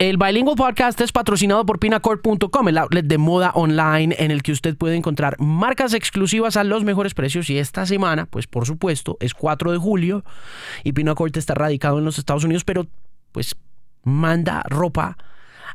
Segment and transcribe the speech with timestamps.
[0.00, 4.50] El Bilingual Podcast es patrocinado por Pinacord.com, el outlet de moda online en el que
[4.50, 7.50] usted puede encontrar marcas exclusivas a los mejores precios.
[7.50, 10.24] Y esta semana, pues por supuesto, es 4 de julio
[10.84, 12.86] y Pinacord está radicado en los Estados Unidos, pero
[13.32, 13.54] pues
[14.02, 15.18] manda ropa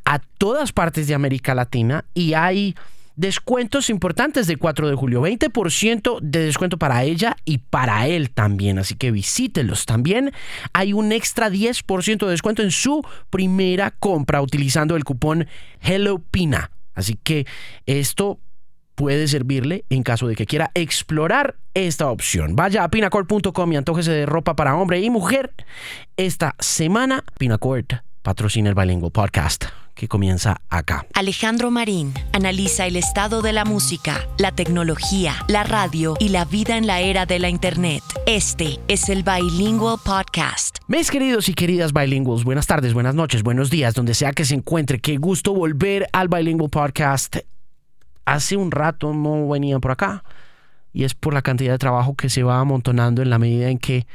[0.05, 2.73] a todas partes de América Latina y hay
[3.15, 5.21] descuentos importantes de 4 de julio.
[5.21, 8.79] 20% de descuento para ella y para él también.
[8.79, 9.85] Así que visítelos.
[9.85, 10.31] También
[10.73, 15.47] hay un extra 10% de descuento en su primera compra utilizando el cupón
[15.81, 16.71] HelloPina.
[16.93, 17.45] Así que
[17.85, 18.39] esto
[18.95, 22.55] puede servirle en caso de que quiera explorar esta opción.
[22.55, 25.53] Vaya a pinacort.com y antójese de ropa para hombre y mujer.
[26.17, 29.65] Esta semana, Pinacort patrocina el Bilingual Podcast
[29.95, 31.07] que comienza acá.
[31.13, 36.77] Alejandro Marín analiza el estado de la música, la tecnología, la radio y la vida
[36.77, 38.03] en la era de la Internet.
[38.27, 40.77] Este es el Bilingual Podcast.
[40.87, 44.53] Mis queridos y queridas bilingües, buenas tardes, buenas noches, buenos días, donde sea que se
[44.53, 44.99] encuentre.
[44.99, 47.37] Qué gusto volver al Bilingual Podcast.
[48.25, 50.23] Hace un rato no venía por acá
[50.91, 53.77] y es por la cantidad de trabajo que se va amontonando en la medida en
[53.77, 54.07] que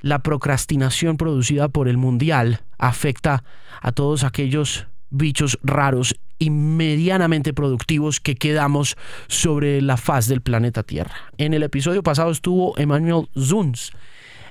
[0.00, 3.42] la procrastinación producida por el mundial afecta
[3.80, 8.96] a todos aquellos bichos raros y medianamente productivos que quedamos
[9.28, 11.14] sobre la faz del planeta Tierra.
[11.38, 13.92] En el episodio pasado estuvo Emmanuel Zuns,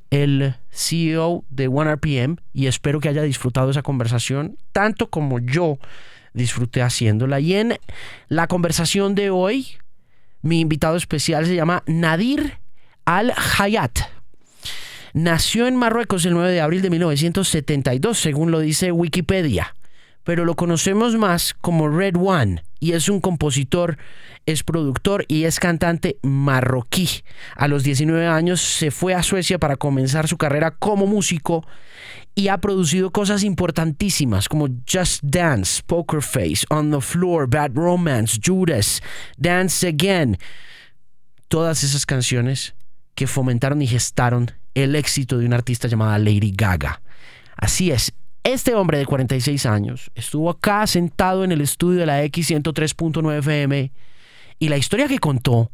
[0.10, 5.78] el CEO de OneRPM, y espero que haya disfrutado esa conversación tanto como yo
[6.34, 7.40] disfruté haciéndola.
[7.40, 7.78] Y en
[8.28, 9.68] la conversación de hoy,
[10.42, 12.60] mi invitado especial se llama Nadir
[13.06, 14.00] Al-Hayat.
[15.14, 19.74] Nació en Marruecos el 9 de abril de 1972, según lo dice Wikipedia
[20.24, 23.98] pero lo conocemos más como Red One y es un compositor,
[24.46, 27.10] es productor y es cantante marroquí.
[27.56, 31.66] A los 19 años se fue a Suecia para comenzar su carrera como músico
[32.36, 38.40] y ha producido cosas importantísimas como Just Dance, Poker Face, On the Floor, Bad Romance,
[38.44, 39.02] Judas,
[39.38, 40.38] Dance Again.
[41.48, 42.76] Todas esas canciones
[43.16, 47.02] que fomentaron y gestaron el éxito de una artista llamada Lady Gaga.
[47.56, 48.12] Así es,
[48.44, 53.92] este hombre de 46 años estuvo acá sentado en el estudio de la X103.9 FM
[54.60, 55.72] y la historia que contó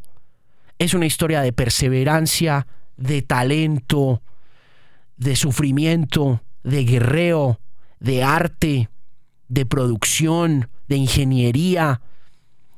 [0.78, 4.22] es una historia de perseverancia, de talento,
[5.18, 7.60] de sufrimiento, de guerreo,
[8.00, 8.90] de arte,
[9.48, 12.02] de producción, de ingeniería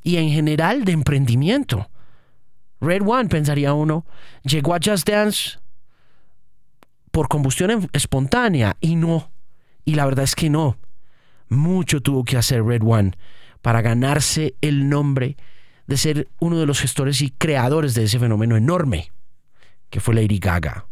[0.03, 1.89] y en general de emprendimiento.
[2.79, 4.05] Red One, pensaría uno,
[4.43, 5.59] llegó a Just Dance
[7.11, 9.30] por combustión espontánea y no
[9.85, 10.77] y la verdad es que no.
[11.49, 13.11] Mucho tuvo que hacer Red One
[13.61, 15.37] para ganarse el nombre
[15.87, 19.11] de ser uno de los gestores y creadores de ese fenómeno enorme
[19.89, 20.85] que fue Lady Gaga.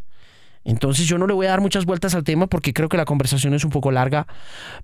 [0.66, 3.06] Entonces yo no le voy a dar muchas vueltas al tema porque creo que la
[3.06, 4.28] conversación es un poco larga,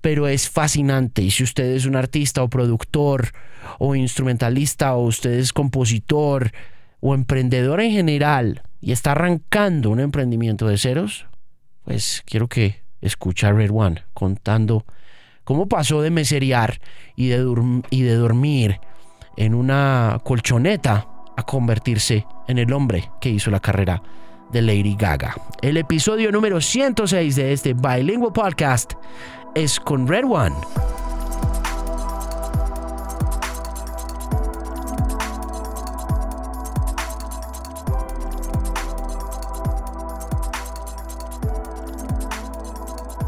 [0.00, 1.22] pero es fascinante.
[1.22, 3.28] Y si usted es un artista o productor
[3.78, 6.50] o instrumentalista o usted es compositor
[7.00, 11.26] o emprendedor en general y está arrancando un emprendimiento de ceros,
[11.84, 14.84] pues quiero que escuchar Red One contando
[15.44, 16.80] cómo pasó de meserear
[17.14, 18.80] y de, y de dormir
[19.36, 24.02] en una colchoneta a convertirse en el hombre que hizo la carrera
[24.50, 25.34] de Lady Gaga.
[25.60, 28.94] El episodio número 106 de este Bilingual Podcast
[29.54, 30.56] es con Red One.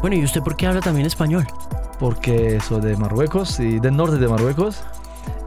[0.09, 1.45] Bueno, ¿y usted por qué habla también español?
[1.99, 4.81] Porque soy de Marruecos y del norte de Marruecos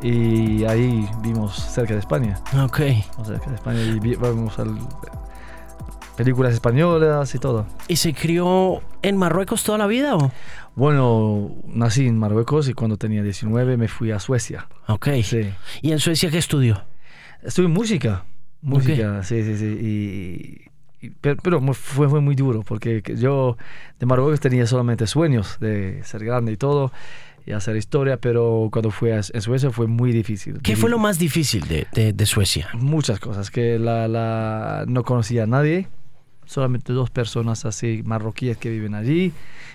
[0.01, 2.39] y ahí vimos cerca de España.
[2.63, 2.77] Ok.
[3.25, 4.65] cerca de España y vamos a
[6.17, 7.67] películas españolas y todo.
[7.89, 10.31] ¿Y se crió en Marruecos toda la vida o?
[10.77, 14.69] Bueno, nací en Marruecos y cuando tenía 19 me fui a Suecia.
[14.87, 15.09] Ok.
[15.25, 15.53] Sí.
[15.81, 16.85] ¿Y en Suecia qué estudió?
[17.43, 18.27] Estudié música.
[18.61, 19.67] Música, sí, sí, sí.
[19.67, 20.72] Y
[21.21, 23.57] pero, fue, fue, muy duro porque yo
[23.99, 26.93] de Marruecos tenía solamente sueños de ser grande y todo
[27.45, 30.61] y hacer historia, pero cuando fui a, Suecia fue muy difícil.
[30.63, 32.69] ¿Qué fue lo más difícil de, de, Suecia?
[32.75, 35.89] Muchas cosas, que la, la, no conocía a nadie,
[36.45, 39.33] solamente dos personas así marroquíes que viven allí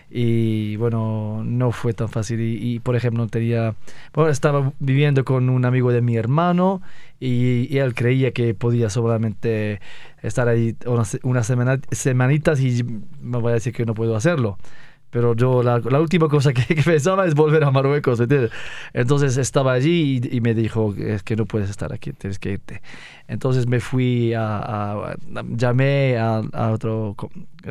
[0.10, 3.76] y bueno, no fue tan fácil y, por ejemplo tenía,
[4.14, 6.82] bueno, estaba viviendo con un amigo de mi hermano
[7.20, 9.82] y, él creía que podía solamente
[10.22, 11.52] estar ahí unas, unas
[11.92, 12.84] semanitas y
[13.22, 14.58] me voy a decir que no puedo hacerlo.
[15.10, 18.52] Pero yo la, la última cosa que, pensaba es volver a Marruecos, ¿entiendes?
[18.94, 22.82] Entonces estaba allí y, me dijo, es que no puedes estar aquí, tienes que irte.
[23.28, 25.16] Entonces me fui a,
[25.56, 27.16] llamé a, a otro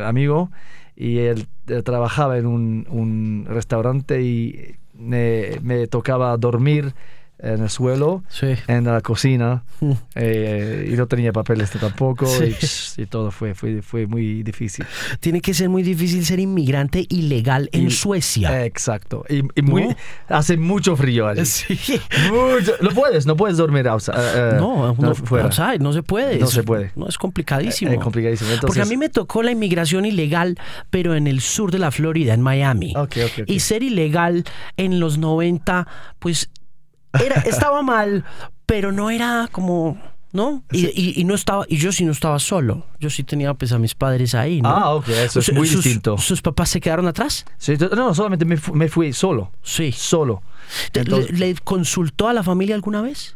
[0.03, 0.51] amigo
[0.97, 6.95] y él, eh, trabajaba en un, un restaurante y me, me tocaba dormir
[7.39, 8.55] en el suelo, Sí.
[8.67, 9.93] en la cocina, Mm.
[10.15, 12.55] eh, y no tenía papeles tampoco, Sí.
[12.97, 14.87] y, todo fue, fue, fue muy difícil.
[15.21, 18.65] Tiene que ser muy difícil ser inmigrante ilegal en Y- Suecia.
[18.65, 19.97] Exacto, y, y muy, ¿No?
[20.29, 21.45] hace mucho frío allí.
[21.45, 22.01] Sí.
[22.31, 25.45] Mucho- no puedes, no puedes dormir outside, eh, eh, No, no, fuera.
[25.45, 26.39] outside, no se puede.
[26.39, 26.93] No se puede.
[26.97, 27.91] No, es complicadísimo.
[27.93, 28.51] Es complicadísimo.
[28.63, 30.59] Porque a mí me tocó la inmigración ilegal,
[30.91, 32.95] pero en el sur de la Florida, en Miami.
[32.97, 33.51] Ok, ok, ok.
[33.51, 34.45] Y ser ilegal
[34.77, 35.87] en los 90,
[36.19, 36.51] pues
[37.25, 38.25] era, estaba mal,
[38.67, 39.99] pero no era como,
[40.33, 40.63] ¿no?
[40.73, 42.87] Y, y- y no estaba, y yo sí no estaba solo.
[43.01, 44.69] Yo sí tenía pues a mis padres ahí, ¿no?
[44.69, 46.19] Ah, ok, eso es muy sus- distinto.
[46.19, 47.45] ¿Sus papás se quedaron atrás?
[47.59, 49.93] Sí, no, solamente me, me fui solo, Sí.
[49.93, 50.43] solo.
[50.95, 53.35] ¿Le- Entonces, ¿Le, consultó a la familia alguna vez?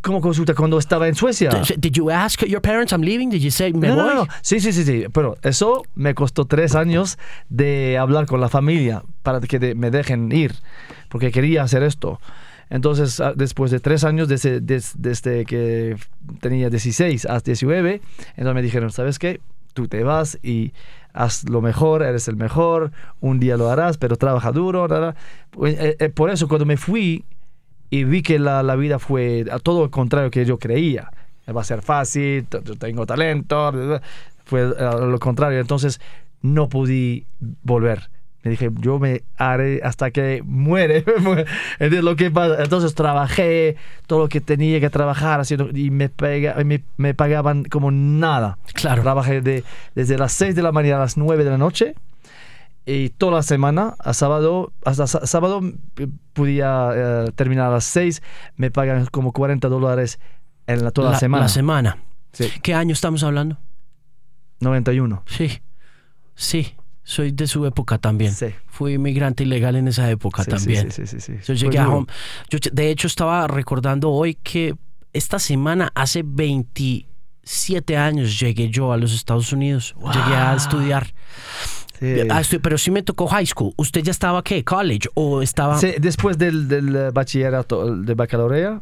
[0.00, 1.50] ¿Cómo consulta cuando estaba en Suecia?
[1.76, 3.28] Did you ask your parents I'm leaving?
[3.28, 4.04] Did you say me no, voy?
[4.06, 4.28] no, no.
[4.40, 5.04] Sí, sí, sí, sí.
[5.12, 7.18] Pero eso me costó tres años
[7.50, 10.54] de hablar con la familia para que de- me dejen ir,
[11.10, 12.18] porque quería hacer esto.
[12.70, 15.96] Entonces, ah, después de tres años, desde, des- desde que
[16.40, 18.00] tenía 16 hasta 19,
[18.36, 19.40] entonces me dijeron, ¿sabes qué?
[19.74, 20.72] Tú te vas y
[21.12, 22.90] haz lo mejor, eres el mejor,
[23.20, 24.86] un día lo harás, pero trabaja duro.
[25.50, 27.24] Pues, eh, eh, por eso, cuando me fui
[27.90, 31.10] y vi que la, la vida fue a todo lo contrario que yo creía,
[31.54, 34.00] va a ser fácil, yo tengo talento,
[34.44, 35.60] fue a lo contrario.
[35.60, 36.00] Entonces,
[36.42, 37.24] no pude
[37.62, 38.10] volver.
[38.44, 40.98] Me dije, yo me haré hasta que muere.
[41.78, 43.76] Entonces, lo que pasa- Entonces trabajé
[44.06, 48.58] todo lo que tenía que trabajar haciendo y me, pega- me, me pagaban como nada.
[48.74, 49.02] Claro.
[49.02, 49.64] Trabajé de,
[49.94, 51.94] desde las 6 de la mañana a las 9 de la noche
[52.86, 55.62] y toda la semana, a sábado, hasta sá- sábado
[55.94, 58.22] p- podía eh, terminar a las 6,
[58.56, 60.20] me pagan como 40 dólares
[60.66, 61.44] en la, toda la, semana.
[61.44, 61.98] La semana.
[62.34, 63.56] Sí, ¿Qué año estamos hablando?
[64.60, 65.22] 91.
[65.26, 65.60] Sí.
[66.34, 66.74] Sí.
[67.06, 68.32] Soy de su época también.
[68.32, 68.46] Sí.
[68.66, 70.90] Fui inmigrante ilegal en esa época Sí, también.
[70.90, 71.04] Sí.
[71.46, 72.06] Yo llegué a home.
[72.48, 74.74] Yo, de hecho, estaba recordando hoy que
[75.12, 79.94] esta semana, hace 27 años, llegué yo a los Estados Unidos.
[80.00, 81.12] Llegué a estudiar.
[82.00, 82.06] Sí.
[82.30, 83.72] Ah, estu- pero sí me tocó high school.
[83.76, 84.64] ¿Usted ya estaba qué?
[84.64, 85.08] ¿College?
[85.14, 85.78] ¿O estaba.?
[85.78, 88.80] Sí, después del, del bachillerato, de baccalaurea,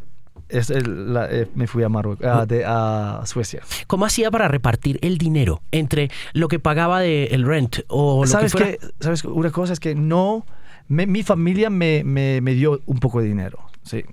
[0.48, 3.62] es el- la- eh, me fui a, Marruecos, a, de- a Suecia.
[3.86, 8.26] ¿Cómo hacía para repartir el dinero entre lo que pagaba de el rent o lo
[8.30, 8.72] ¿Sabes que fuera?
[8.78, 8.88] qué?
[9.00, 9.24] ¿Sabes?
[9.24, 10.44] Una cosa es que no...
[10.88, 13.58] me- mi familia me, me, me dio un poco de dinero.
[13.82, 14.04] Sí,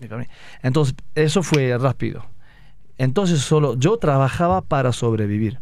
[0.00, 0.30] mi familia.
[0.62, 2.24] Entonces, eso fue rápido.
[2.98, 5.60] Entonces, solo yo trabajaba para sobrevivir.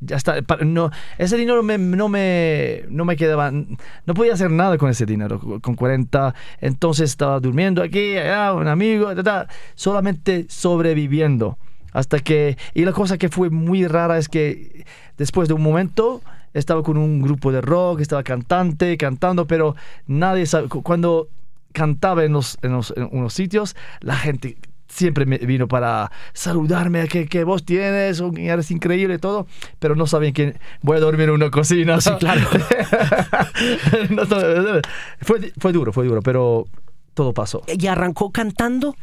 [0.00, 0.36] Ya está.
[0.64, 3.50] no, ese dinero no, me, no me quedaba.
[3.50, 5.40] No podía hacer nada con ese dinero.
[5.62, 6.34] Con 40.
[6.60, 11.58] Entonces estaba durmiendo aquí, allá, un amigo, ta, ta, solamente sobreviviendo.
[11.92, 12.58] Hasta que.
[12.74, 14.84] Y la cosa que fue muy rara es que
[15.16, 16.20] después de un momento
[16.52, 19.76] estaba con un grupo de rock, estaba cantante, cantando, pero
[20.06, 20.68] nadie sabe.
[20.68, 21.28] cu- Cuando
[21.72, 24.56] cantaba en, los, en, los- en unos sitios, la gente
[24.88, 29.46] siempre me vino para saludarme, que, que voz tienes, un- eres increíble y todo,
[29.78, 32.00] pero no sabían que voy a dormir en una cocina.
[32.00, 32.40] Sí, claro.
[34.10, 34.80] No, no,
[35.20, 36.66] fue, fue duro, fue duro, pero
[37.14, 37.62] todo pasó.
[37.66, 38.94] ¿Y arrancó cantando?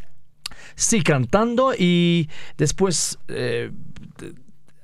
[0.75, 3.71] Sí, cantando y después eh,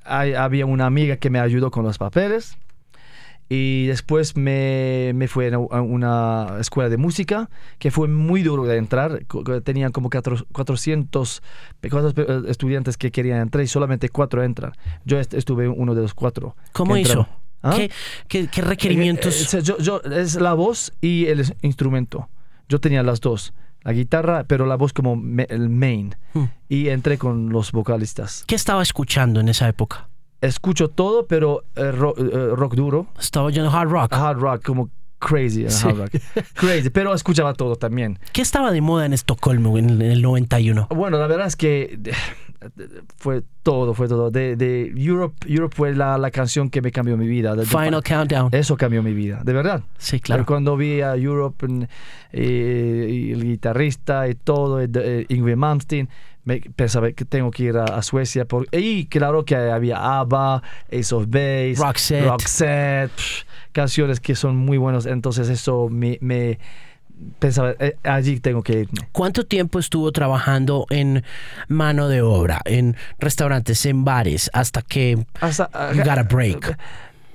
[0.03, 2.57] hay- había una amiga que me ayudó con los papeles
[3.49, 7.49] y después me, me fui a una escuela de música
[7.79, 9.23] que fue muy duro de entrar.
[9.63, 11.41] Tenían como cuatro- 400
[11.79, 14.73] pe- cuatro pe- estudiantes que querían entrar y solamente cuatro entran.
[15.03, 16.55] Yo est- estuve uno de los cuatro.
[16.73, 17.27] ¿Cómo hizo?
[17.63, 17.73] ¿Ah?
[17.75, 17.91] ¿Qué,
[18.27, 19.53] qué, qué Eh, requerimientos?
[19.53, 22.29] eh, yo, yo- es la voz y el instrumento.
[22.69, 23.53] Yo tenía las dos.
[23.83, 25.13] La guitarra, pero la voz como
[25.47, 26.13] el main.
[26.33, 26.45] Hmm.
[26.67, 28.43] Y entré con los vocalistas.
[28.45, 30.08] ¿Qué estaba escuchando en esa época?
[30.41, 33.07] Escucho todo, pero eh, ro- eh, rock, duro.
[33.19, 34.13] Estaba oyendo hard rock.
[34.13, 35.65] Hard rock, como crazy.
[35.65, 35.87] eh, Sí.
[35.87, 36.11] Hard rock.
[36.55, 38.19] Crazy, pero escuchaba todo también.
[38.31, 40.87] ¿Qué estaba de moda en Estocolmo en, el 91?
[40.95, 42.11] Bueno, la verdad es que eh,
[43.17, 44.31] fue todo, fue todo.
[44.31, 47.51] De, de Europe, Europe fue la, la canción que me cambió mi vida.
[47.55, 48.49] De- de- Final Countdown.
[48.53, 49.83] Eso cambió mi vida, de verdad.
[49.97, 50.45] Sí, claro.
[50.45, 51.67] Cuando vi a Europe
[52.31, 56.09] eh, y el guitarrista y todo, eh, eh, Yngwie Malmsteen,
[56.43, 58.45] me pensaba que tengo que ir a, a Suecia.
[58.45, 62.25] Por, y claro que había ABBA, Ace of Base, Roxette.
[62.25, 65.05] Roxette, pff, canciones que son muy buenas.
[65.05, 66.59] Entonces eso me, me
[67.39, 69.07] pensaba, eh, allí tengo que irme.
[69.11, 71.23] ¿Cuánto tiempo estuvo trabajando en
[71.67, 76.77] mano de obra, en restaurantes, en bares, hasta que Hasta, ah, you got a break?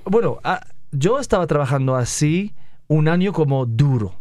[0.05, 2.53] Bueno, ah, yo estaba trabajando así
[2.87, 4.15] un año como duro.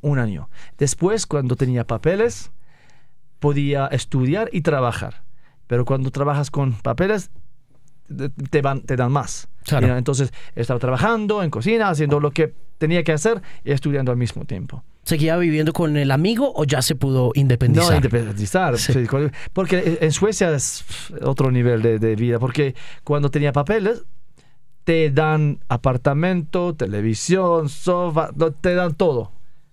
[0.00, 0.50] Un año.
[0.78, 2.50] Después, cuando tenía papeles,
[3.40, 5.22] podía estudiar y trabajar.
[5.66, 7.30] Pero cuando trabajas con papeles,
[8.50, 9.48] te, van, te dan más.
[9.64, 9.96] Claro.
[9.96, 14.44] Entonces estaba trabajando en cocina, haciendo lo que tenía que hacer y estudiando al mismo
[14.44, 14.82] tiempo.
[15.04, 17.90] ¿Seguía viviendo con el amigo o ya se pudo independizar?
[17.90, 18.78] No, independizar.
[18.78, 18.92] Sí.
[18.92, 20.84] sí, con- Porque en Suecia es
[21.22, 22.38] otro nivel de, de vida.
[22.38, 24.04] Porque cuando tenía papeles,
[24.84, 28.30] te dan apartamento, televisión, sofá,
[28.60, 29.32] te dan todo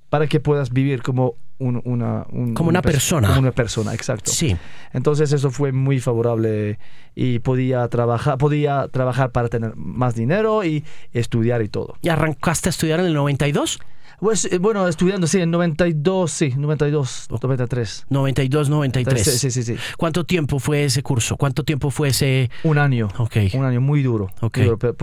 [0.09, 3.27] para que puedas vivir como un- una, un- Como una pers- persona.
[3.29, 4.31] Como una persona, exacto.
[4.31, 4.55] Sí.
[4.93, 6.77] Entonces eso fue muy favorable
[7.15, 10.83] y podía trabajar, podía trabajar para tener más dinero y
[11.13, 11.95] estudiar y todo.
[12.01, 13.79] ¿Y arrancaste a estudiar en el 92?
[14.19, 18.05] Pues, eh, bueno, estudiando, sí, en 92, sí, 92, 93.
[18.09, 19.23] 92, 93.
[19.23, 19.75] Sí, sí, sí.
[19.95, 21.37] ¿Cuánto tiempo fue ese curso?
[21.37, 22.49] ¿Cuánto tiempo fue ese...?
[22.63, 23.09] Un año.
[23.19, 23.35] Ok.
[23.53, 24.31] Un año muy duro.
[24.41, 24.57] Ok.
[24.57, 24.95] muy duro,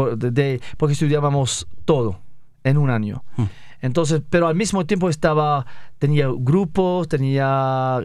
[0.77, 2.19] porque estudiábamos todo
[2.65, 3.23] en un año.
[3.37, 3.45] Hmm.
[3.85, 5.67] Entonces, pero al mismo tiempo estaba,
[5.99, 8.01] tenía grupos, tenía,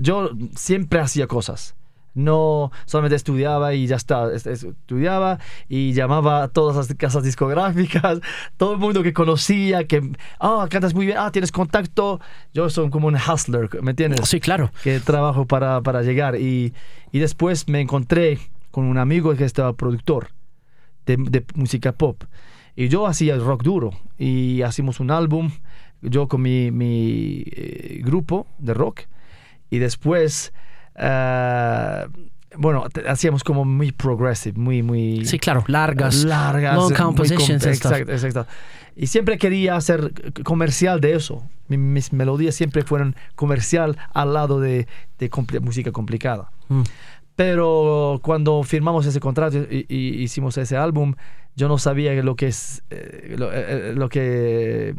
[0.00, 1.74] yo siempre hacía cosas.
[2.14, 4.32] No solamente estudiaba y ya está.
[4.32, 8.20] Es- es- Estudiaba y llamaba a todas las casas discográficas,
[8.56, 10.02] todo el mundo que conocía, que,
[10.40, 12.20] ah, cantas muy bien, ah, tienes contacto.
[12.54, 14.28] Yo soy como un hustler, ¿me entiendes?
[14.28, 14.70] Sí, claro.
[14.84, 16.36] que trabajo para, para llegar.
[16.36, 16.72] Y,
[17.12, 18.38] y después me encontré
[18.70, 20.28] con un amigo que estaba productor
[21.06, 22.22] de, de música pop.
[22.80, 23.90] Y yo hacía rock duro.
[24.18, 25.50] Y hacíamos un álbum,
[26.00, 29.00] yo con mi, mi eh, grupo de rock.
[29.68, 30.52] Y después,
[30.94, 32.06] ah,
[32.56, 35.24] bueno, hacíamos como muy progressive, muy, muy...
[35.24, 35.64] Sí, claro.
[35.66, 36.22] Largas.
[36.22, 38.46] largas, Long com- compositions exacto, exacto.
[38.94, 40.12] Y siempre quería hacer
[40.44, 41.42] comercial de eso.
[41.66, 44.86] Mi- Mis melodías siempre fueron comercial al lado de,
[45.18, 45.30] de
[45.60, 46.52] música complicada.
[46.68, 46.82] Mm.
[47.34, 51.14] Pero cuando firmamos ese contrato y, y hicimos ese álbum,
[51.58, 54.94] yo no sabía lo que es eh, lo, eh, lo que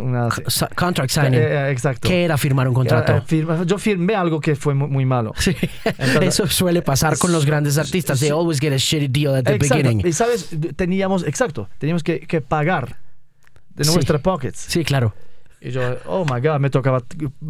[0.00, 0.28] una-
[0.74, 1.34] Contract signing.
[1.34, 2.08] Eh, eh, exacto.
[2.08, 3.16] ¿Qué era firmar un contrato?
[3.16, 5.32] Eh, firma- yo firmé algo que fue muy, muy malo.
[5.36, 5.54] Sí.
[5.84, 8.18] Entonces- Eso suele pasar con los grandes artistas.
[8.20, 8.34] They Sí.
[8.34, 9.74] always get a shitty deal at the Exacto.
[9.82, 10.06] beginning.
[10.06, 12.96] Y sabes, teníamos, exacto, teníamos que, que pagar
[13.74, 13.92] de Sí.
[13.94, 14.58] nuestras pockets.
[14.58, 15.14] Sí, claro.
[15.60, 17.02] Y yo, oh my god, me tocaba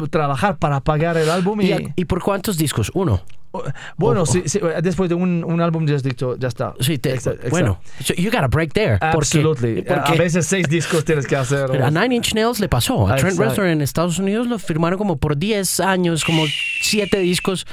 [0.09, 1.61] trabajar para pagar el álbum.
[1.61, 2.91] Y, ¿Y, y por cuántos discos?
[2.95, 3.21] Uno.
[3.51, 3.63] Oh,
[3.97, 4.25] bueno, oh.
[4.27, 6.73] sí, sí, después de un, un álbum ya has dicho, ya está.
[6.79, 7.49] Sí, te- Exa- exacto.
[7.49, 7.79] bueno.
[8.03, 8.99] So you got a break there.
[8.99, 9.79] Porque, Absolutely.
[9.81, 11.65] A- porque A veces seis discos tienes que hacer.
[11.71, 13.07] pero a Nine Inch Nails le pasó.
[13.07, 13.39] A Trent.
[13.39, 16.43] Reznor en Estados Unidos lo firmaron como por 10 años, como
[16.81, 17.65] 7 discos.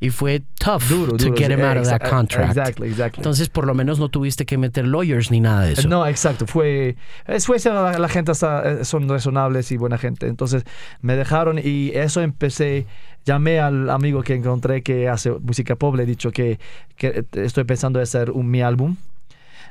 [0.00, 1.36] Y fue tough duro, to duro.
[1.36, 2.50] get him out of that contract.
[2.56, 3.20] Exactly, exactly.
[3.20, 5.88] Entonces, por lo menos no tuviste que meter lawyers ni nada de eso.
[5.88, 6.46] No, exacto.
[6.46, 6.94] Fue.
[7.26, 10.28] En Suecia la, la gente está- eh, son razonables y buena gente.
[10.28, 10.62] Entonces
[11.02, 12.86] me dejaron y eso empecé.
[13.24, 15.96] Llamé al amigo que encontré que hace música pop.
[15.96, 16.60] Le he dicho que,
[16.96, 18.96] que estoy pensando en hacer un, mi álbum.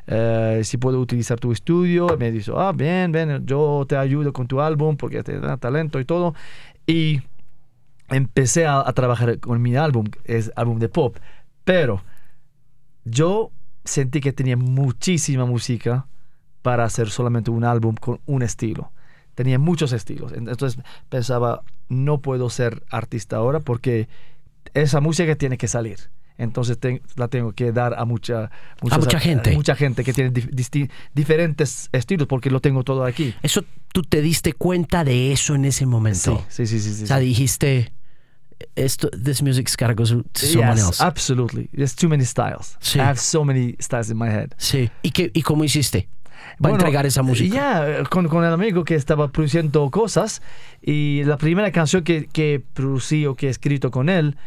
[0.07, 2.17] Eh, si puedo utilizar tu estudio.
[2.19, 5.99] Me dice, ah, bien, bien, yo te ayudo con tu álbum porque te da talento
[5.99, 6.35] y todo.
[6.85, 7.21] Y
[8.09, 11.17] empecé a, a trabajar con mi álbum, es álbum de pop.
[11.63, 12.01] Pero
[13.05, 13.51] yo
[13.83, 16.07] sentí que tenía muchísima música
[16.61, 18.91] para hacer solamente un álbum con un estilo.
[19.35, 20.33] Tenía muchos estilos.
[20.33, 24.07] Entonces pensaba, no puedo ser artista ahora porque
[24.73, 26.09] esa música tiene que salir.
[26.37, 26.77] Entonces
[27.15, 29.53] la tengo que dar a mucha, mucha gente.
[29.53, 30.31] mucha gente que tiene
[31.13, 33.33] diferentes estilos porque lo tengo todo aquí.
[33.41, 36.43] Eso, tú te diste cuenta de eso en ese momento.
[36.49, 36.97] Sí, sí, sí, sí.
[36.97, 37.91] sí, O sea, dijiste,
[38.75, 41.01] esto, this music's gotta go to someone Yes, else.
[41.03, 41.69] absolutely.
[41.73, 42.77] There's too many styles.
[42.79, 42.99] Sí.
[42.99, 44.53] I have so many styles in my head.
[44.57, 44.89] Sí.
[45.03, 46.09] ¿Y, qué, ¿Y cómo hiciste?
[46.59, 47.53] Para Bueno, entregar esa música.
[47.53, 50.41] Ya, con, con el amigo que estaba produciendo cosas
[50.81, 54.37] y la primera canción que, que producí o que he escrito con él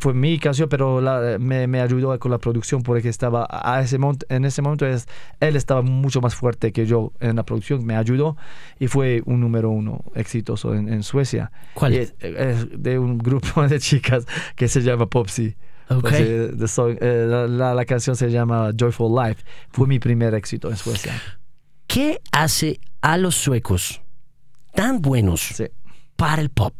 [0.00, 3.98] fue mi canción, pero la- me, me ayudó con la producción porque estaba a ese
[4.28, 5.06] en ese momento es,
[5.40, 8.36] él estaba mucho más fuerte que yo en la producción, me ayudó
[8.78, 11.50] y fue un número uno exitoso en, en Suecia.
[11.74, 11.94] ¿Cuál?
[11.94, 14.26] Y es, es de un grupo de chicas
[14.56, 15.56] que se llama Popsy.
[15.90, 16.00] Ok.
[16.02, 19.42] Pues, eh, song- eh, la, la- la canción se llama Joyful Life.
[19.70, 21.14] Fue mi primer éxito en Suecia.
[21.86, 24.02] ¿Qué hace a los suecos
[24.74, 25.64] tan buenos Sí,
[26.16, 26.74] para el pop?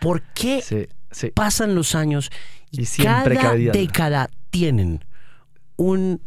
[0.00, 1.30] ¿Por qué sí, sí.
[1.30, 2.30] pasan los años
[2.70, 5.04] y, Y siempre cada década tienen
[5.76, 6.20] un,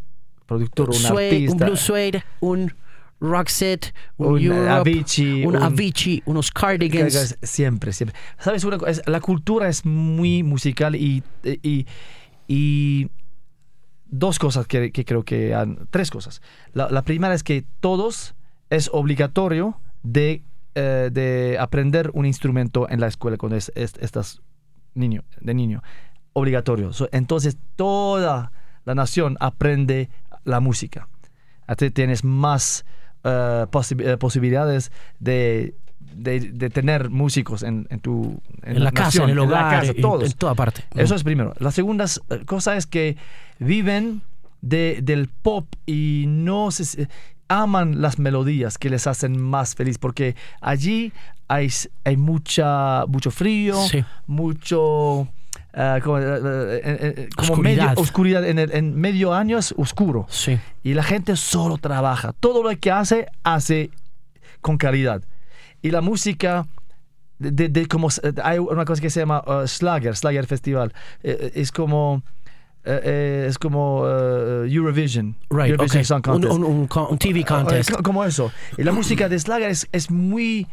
[0.45, 1.65] Productor, un suede, un artista.
[1.65, 2.73] Blue Suede, un
[3.19, 7.37] Roxette, un, Un Europe, Avicii, un un- Avicii, unos Cardigans.
[7.43, 8.17] Siempre, siempre.
[8.39, 9.01] ¿Sabes una cosa?
[9.05, 11.85] La cultura es muy musical y, y,
[12.47, 13.09] y
[14.07, 15.87] dos cosas que, que creo que han...
[15.91, 16.41] Tres cosas.
[16.73, 18.33] La, la primera es que todos
[18.71, 20.41] es obligatorio de,
[20.75, 24.41] eh, de aprender un instrumento en la escuela cuando es, es- estás
[24.93, 25.81] niño, de niño.
[26.33, 26.93] Obligatorio.
[26.93, 28.51] So, entonces toda
[28.85, 30.09] la nación aprende
[30.43, 31.07] la música.
[31.67, 32.85] Así tienes más
[33.23, 39.05] eh, posi- eh, posibilidades de, de, de tener músicos en, en tu En, la casa,
[39.07, 40.31] nación, en el hogar, la casa, en- todos.
[40.31, 40.83] en toda parte.
[40.95, 41.53] Eso es primero.
[41.59, 43.17] La segunda eh, cosa es que
[43.59, 44.21] viven
[44.61, 47.07] de, del pop y no se,
[47.51, 51.11] aman las melodías que les hacen más feliz porque allí
[51.47, 51.69] hay,
[52.05, 54.03] hay mucha, mucho frío, Sí.
[54.27, 55.27] mucho...
[56.03, 57.87] como, eh, eh, eh, como Oscuridad.
[57.89, 60.59] medio oscuridad en, el, en medio año es oscuro Sí.
[60.83, 63.89] y la gente solo trabaja todo lo que hace hace
[64.61, 65.21] con calidad
[65.81, 66.67] y la música
[67.39, 68.09] de, de- de como
[68.43, 70.93] hay una cosa que se llama uh, Schlager Schlager Festival
[71.23, 72.21] eh, es como
[72.83, 76.03] eh, eh, es como uh, Eurovision Right, Eurovision okay.
[76.03, 77.89] Song Contest un- un co- un TV contest.
[77.89, 78.51] eh, co- como eso.
[78.77, 80.67] Y la música de Slager es, es muy,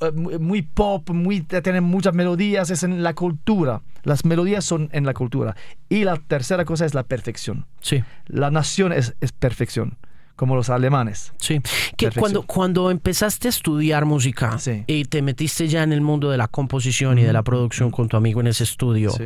[0.00, 3.82] eh, muy muy pop, muy, tiene muchas melodías, es en la cultura.
[4.04, 5.54] Las melodías son en la cultura.
[5.90, 7.66] Y la tercera cosa es la perfección.
[7.80, 8.02] Sí.
[8.26, 9.98] La nación es, es perfección,
[10.34, 11.32] como los alemanes.
[11.38, 11.60] Sí,
[11.98, 14.84] que cuando, cuando empezaste a estudiar música Sí.
[14.86, 18.08] y te metiste ya en el mundo de la composición y de la producción con
[18.08, 19.24] tu amigo en ese estudio, Sí.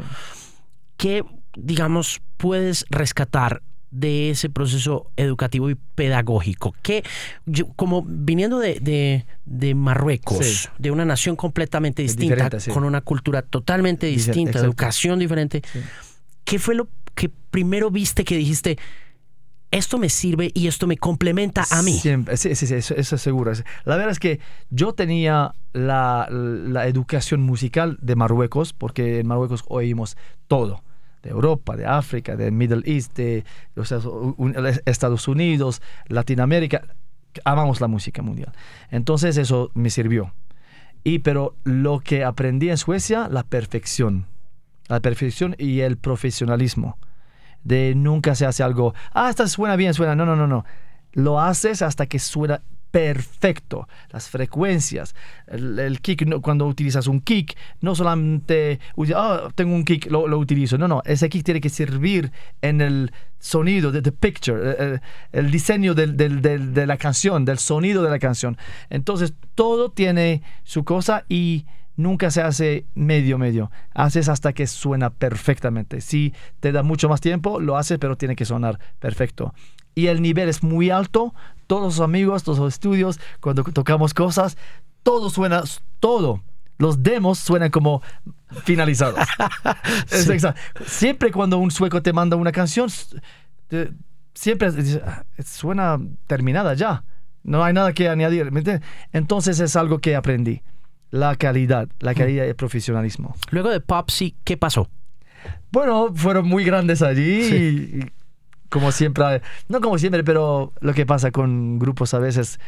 [0.97, 1.25] ¿qué,
[1.56, 6.75] digamos, puedes rescatar de ese proceso educativo y pedagógico?
[6.82, 7.04] Que
[7.44, 10.68] yo, como viniendo de, de- de Marruecos, Sí.
[10.78, 12.71] de una nación completamente distinta, sí.
[12.71, 14.66] con una cultura totalmente distinta, exacto.
[14.66, 15.80] educación diferente, Sí.
[16.44, 18.78] ¿qué fue lo que primero viste que dijiste,
[19.71, 21.99] esto me sirve y esto me complementa a mí?
[21.99, 23.52] Siempre, sí, sí, sí, eso, eso es seguro.
[23.85, 24.38] La verdad es que
[24.71, 30.16] yo tenía la, la educación musical de Marruecos, porque en Marruecos oímos
[30.47, 30.82] todo,
[31.23, 33.45] de Europa, de África, de Middle East, de
[34.85, 36.83] Estados Unidos, Latinoamérica.
[37.45, 38.52] Amamos la música mundial.
[38.91, 40.33] Entonces eso me sirvió.
[41.05, 44.26] Y pero lo que aprendí en Suecia, la perfección.
[44.88, 46.99] La perfección y el profesionalismo
[47.64, 50.64] de nunca se hace algo, ah, esta suena bien, suena, no, no, no, no.
[51.12, 52.62] Lo haces hasta que suena
[52.93, 53.89] perfecto.
[54.11, 55.17] Las frecuencias,
[55.49, 58.79] el, kick, cuando utilizas un kick, no solamente,
[59.17, 60.79] ah, tengo un kick, lo, lo utilizo.
[60.79, 62.31] No, no, ese kick tiene que servir
[62.61, 64.99] en el sonido, de the picture, eh, eh,
[65.33, 68.57] el, diseño de la canción, del sonido de la canción.
[68.91, 73.71] Entonces, todo tiene su cosa y nunca se hace medio medio.
[73.95, 76.02] Haces hasta que suena perfectamente.
[76.02, 79.55] Si te da mucho más tiempo, lo haces, pero tiene que sonar perfecto.
[79.95, 81.35] Y el nivel es muy alto.
[81.67, 84.57] Todos los amigos, todos los estudios, cuando tocamos cosas,
[85.02, 85.63] todo suena,
[86.00, 86.43] todo.
[86.78, 88.02] Los demos suenan como
[88.65, 89.19] finalizados.
[90.11, 90.33] Es Sí.
[90.33, 90.61] exacto.
[90.87, 92.89] Siempre cuando un sueco te manda una canción,
[93.69, 93.93] te-
[94.35, 94.69] siempre
[95.07, 97.05] "Ah, suena terminada ya.
[97.45, 98.50] No hay nada que añadir.
[99.13, 100.63] Entonces es algo que aprendí.
[101.11, 103.35] La calidad, la calidad y el profesionalismo.
[103.50, 104.89] Luego de Popsy, ¿qué pasó?
[105.71, 107.43] Bueno, fueron muy grandes allí.
[107.49, 108.00] Sí.
[108.00, 108.22] y
[108.73, 112.58] como siempre, no como siempre, pero lo que pasa con grupos a veces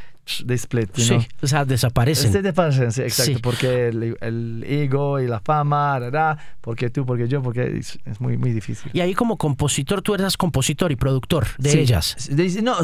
[0.45, 2.31] de split, you Sí, o sea, desaparecen.
[2.55, 3.38] Pasa, sí, exacto, Sí.
[3.43, 7.99] porque el, el ego y la fama, ra, ra, porque tú, porque yo, porque es,
[8.05, 8.90] es muy, muy difícil.
[8.93, 11.79] Y ahí como compositor, tú eras compositor y productor de Sí.
[11.81, 12.29] ellas.
[12.62, 12.77] No,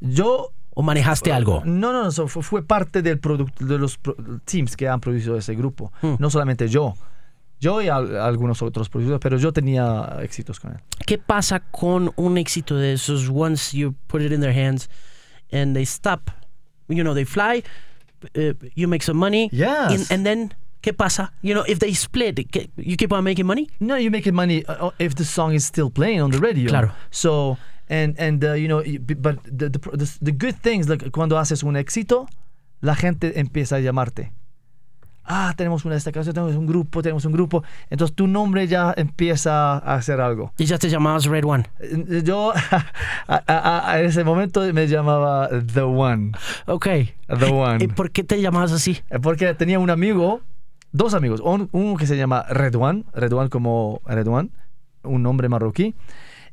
[0.00, 1.62] yo ¿O manejaste algo?
[1.64, 3.18] No, no, no, fue, fue parte del
[3.60, 3.98] de los
[4.44, 5.90] teams que han producido ese grupo.
[6.02, 6.16] Hmm.
[6.18, 6.94] No solamente yo.
[7.60, 10.78] Yo y al- algunos otros productores, pero yo tenía éxitos con él.
[11.06, 14.88] ¿Qué pasa con un éxito de esos once you put it in their hands
[15.52, 16.30] and they stop?
[16.88, 17.62] You know, they fly,
[18.36, 19.90] uh, you make some money, Yes.
[19.90, 21.32] and, and then ¿qué pasa?
[21.42, 23.68] You know, if they split, ¿qué- you keep on making money?
[23.80, 26.68] No, you make money uh, if the song is still playing on the radio.
[26.68, 26.92] Claro.
[27.10, 27.56] So,
[27.88, 28.82] and, and uh, you know,
[29.18, 32.26] but the, the, the, the good things, like, cuando haces un éxito,
[32.82, 34.30] la gente empieza a llamarte.
[35.28, 37.64] Ah, tenemos una esta canción, tenemos un grupo, tenemos un grupo.
[37.90, 40.52] Entonces tu nombre ya empieza a hacer algo.
[40.56, 41.64] Y ya te llamabas Red One.
[41.80, 42.52] Eh, Yo
[43.28, 46.32] a, a- a ese momento me llamaba The One.
[46.66, 46.86] Ok.
[47.38, 47.84] The One.
[47.84, 48.98] ¿Y por qué te llamabas así?
[49.10, 50.42] Eh, Porque tenía un amigo,
[50.92, 54.50] dos amigos, un- uno que se llama Redwan, Redwan como Redwan,
[55.02, 55.94] un nombre marroquí,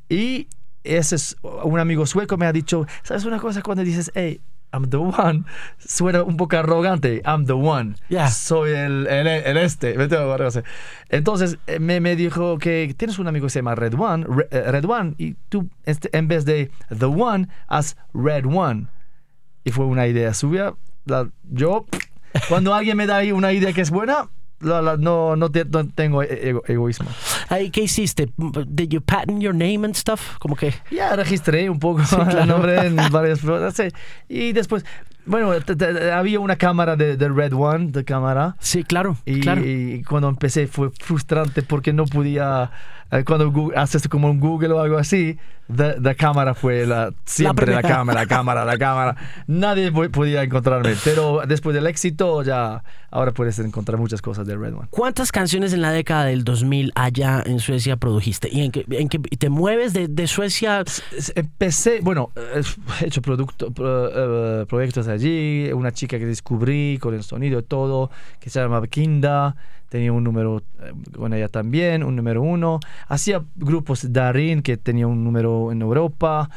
[0.09, 0.47] y
[0.83, 4.41] ese es un amigo sueco me ha dicho, ¿sabes una cosa cuando dices, hey,
[4.73, 5.43] I'm the one?
[5.77, 7.95] Suena un poco arrogante, I'm the one.
[8.09, 8.29] Yeah.
[8.29, 9.95] Soy el, el, el este.
[11.09, 14.63] Entonces eh, me, me dijo que tienes un amigo que se llama Red One, eh,
[14.71, 18.87] Red One, y tú este, en vez de The One, haz Red One.
[19.63, 20.73] Y fue una idea suya.
[21.05, 21.85] La- yo,
[22.49, 24.29] cuando alguien me da ahí una idea que es buena,
[24.63, 27.09] no, no, no tengo e- ego- egoísmo.
[27.71, 28.29] ¿Qué hiciste?
[28.67, 30.37] Did you patent your name and stuff?
[30.39, 30.73] Como que...
[30.91, 32.39] Ya registré un poco claro.
[32.41, 33.43] el nombre en varias
[33.75, 33.83] sí.
[34.29, 34.85] Y después,
[35.25, 38.55] bueno, te- te- había una cámara de, de Red One, de cámara.
[38.59, 39.61] Sí, claro, Y, claro.
[39.63, 42.71] y cuando empecé fue frustrante porque no podía
[43.25, 45.37] cuando Gu- haces como un Google o algo así,
[45.75, 47.95] the, the cámara fue la, siempre la, primera.
[47.97, 49.15] cámara, la cámara, la cámara.
[49.47, 54.55] Nadie po- podía encontrarme, pero después del éxito ya, ahora puedes encontrar muchas cosas de
[54.57, 54.87] Red One.
[54.89, 58.49] ¿Cuántas canciones en la década del 2000 allá en Suecia produjiste?
[58.51, 60.83] ¿Y en qué, en y te mueves de, de Suecia?
[61.35, 62.61] Empecé, bueno, eh,
[63.01, 67.63] he hecho producto, pro- eh, proyectos allí, una chica que descubrí con el sonido y
[67.63, 69.55] todo, que se llama Kinda,
[69.93, 72.79] tenía un número eh, con ella también, un número uno.
[73.07, 76.49] Hacía grupos Darin, que tenía un número en Europa,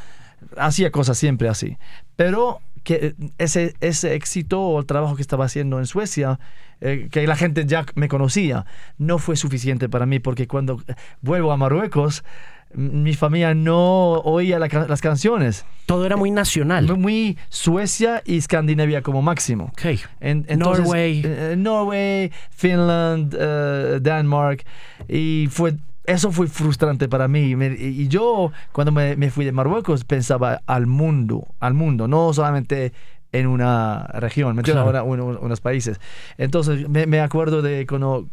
[0.57, 1.77] hacía cosas siempre así.
[2.17, 6.41] Pero que eh, ese, ese éxito o el trabajo que estaba haciendo en Suecia,
[6.81, 8.65] eh, que la gente ya me conocía,
[8.97, 10.83] no fue suficiente para mí, porque cuando
[11.21, 12.25] vuelvo a Marruecos,
[12.75, 15.65] mi familia no oía la las canciones.
[15.87, 16.97] Todo era muy nacional.
[16.99, 19.67] Muy Suecia y Escandinavia como máximo.
[19.73, 20.01] Ok.
[20.21, 21.23] En- entonces, Norway.
[21.25, 24.65] eh, Norway, Finland, eh, Denmark.
[25.09, 27.55] Y fue, eso fue frustrante para mí.
[27.57, 32.33] Me- y yo, cuando me, me fui de Marruecos, pensaba al mundo, al mundo, no
[32.33, 32.93] solamente
[33.33, 34.85] en una región, ¿me entiendes?
[34.85, 35.05] Claro.
[35.05, 36.01] Unos países.
[36.39, 38.29] Entonces, me, me acuerdo de cuando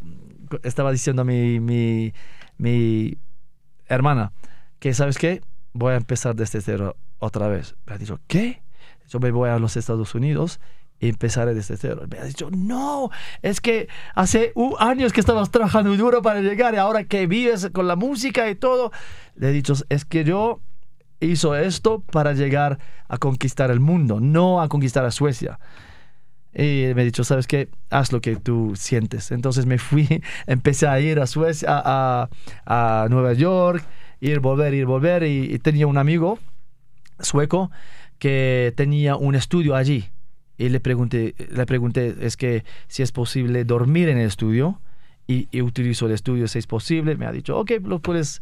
[0.63, 2.13] estaba diciendo a mi, mi,
[2.57, 3.17] mi
[3.87, 4.33] hermana
[4.79, 5.41] que, ¿sabes qué?
[5.73, 7.75] Voy a empezar desde cero otra vez.
[7.85, 8.63] Me ha dicho, ¿qué?
[9.07, 10.59] Yo me voy a los Estados Unidos
[10.99, 12.03] y empezaré desde cero.
[12.09, 13.09] Me ha dicho, no,
[13.41, 17.87] es que hace años que estabas trabajando duro para llegar y ahora que vives con
[17.87, 18.91] la música y todo.
[19.35, 20.61] Le he dicho, es que yo
[21.19, 25.59] hizo esto para llegar a conquistar el mundo, no a conquistar a Suecia.
[26.55, 27.69] Y me ha dicho, ¿sabes qué?
[27.89, 29.31] Haz lo que tú sientes.
[29.31, 30.07] Entonces me fui,
[30.47, 32.29] empecé a ir a Suecia, a,
[32.65, 33.83] a- a Nueva York,
[34.21, 35.23] ir, volver, ir, volver.
[35.23, 36.39] Y, y tenía un amigo
[37.19, 37.71] sueco
[38.19, 40.05] que tenía un estudio allí.
[40.57, 44.79] Y le pregunté, le pregunté, es que si es posible dormir en el estudio.
[45.25, 47.15] Y, y utilizo el estudio si es posible.
[47.15, 48.41] Me ha dicho, ok, lo puedes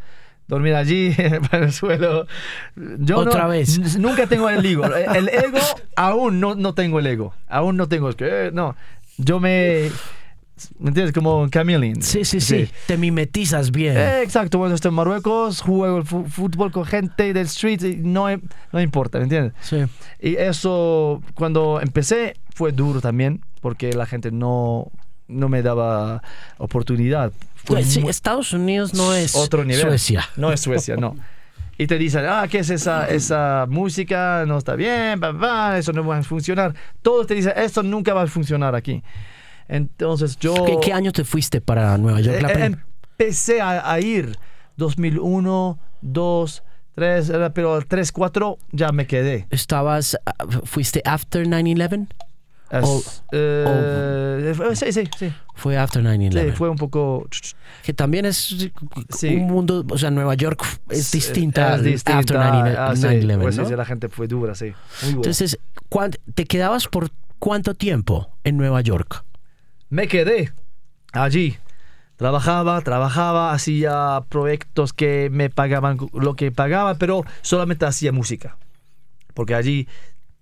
[0.51, 2.27] dormir allí, en el suelo.
[2.99, 3.97] Yo Otra no- vez.
[3.97, 4.83] Nunca tengo el ego.
[5.15, 5.57] El ego,
[5.95, 7.33] aún no, no tengo el ego.
[7.47, 8.75] Aún no tengo, es que, eh, no.
[9.17, 9.89] Yo me...
[10.77, 11.11] ¿Me entiendes?
[11.13, 12.03] Como un chameleon.
[12.03, 13.97] Sí, sí, sí, Te mimetizas bien.
[13.97, 18.27] Eh, exacto, bueno, estoy en Marruecos, juego el fútbol con gente del street, y no,
[18.71, 19.53] no importa, ¿me entiendes?
[19.61, 19.77] sí.
[20.19, 24.91] Y eso, cuando empecé, fue duro también, porque la gente no,
[25.31, 26.21] no me daba
[26.57, 27.31] oportunidad.
[27.65, 29.81] Pues sí, Estados Unidos no es otro nivel.
[29.81, 30.27] Suecia.
[30.35, 31.15] No es Suecia, no.
[31.77, 34.43] Y te dicen, ah, ¿qué es esa, esa música?
[34.47, 36.75] No está bien, va, va, eso no va a funcionar.
[37.01, 39.01] Todos te dicen, esto nunca va a funcionar aquí.
[39.67, 40.53] Entonces yo...
[40.65, 42.41] ¿Qué, qué año te fuiste para Nueva York?
[42.41, 42.65] La Eh,
[43.17, 44.37] empecé a, a ir
[44.77, 46.63] 2001, 2,
[46.95, 49.47] 3, era- pero al 3, 4 ya me quedé.
[49.49, 50.33] ¿Estabas, ah,
[50.65, 52.07] fuiste after 9-11?
[53.33, 56.45] Eh, fue- sí, sí, sí, Fue after 9-11.
[56.45, 57.27] sí, fue un poco...
[57.83, 58.69] Que también es
[59.09, 59.35] Sí.
[59.35, 63.57] un mundo, o sea, Nueva York es distinta es distinta, after ah, sí, 9-11, pues
[63.57, 63.65] ¿no?
[63.67, 64.73] sí, la gente fue dura, sí.
[65.03, 65.13] Muy.
[65.15, 65.57] Entonces,
[65.89, 69.23] ¿cuán- ¿te quedabas por cuánto tiempo en Nueva York?
[69.89, 70.53] me quedé
[71.11, 71.57] allí.
[72.15, 78.57] Trabajaba, trabajaba, hacía proyectos que me pagaban lo que pagaba, pero solamente hacía música.
[79.33, 79.87] Porque allí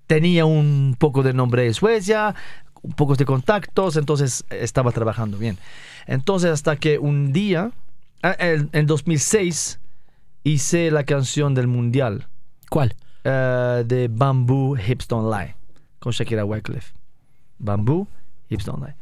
[0.10, 2.34] tenía un poco de nombre de Suecia,
[2.82, 5.60] un poco de contactos, entonces estaba trabajando bien.
[6.08, 7.70] Entonces hasta que un día,
[8.24, 9.80] ah, en, en 2006,
[10.44, 12.28] hice la canción del Mundial
[12.72, 12.96] ¿Cuál?
[13.24, 15.54] eh, de Bamboo Hips Don't Lie
[16.00, 16.92] con Shakira Wycliffe.
[17.60, 18.08] Bamboo
[18.50, 18.96] Hips Don't Lie.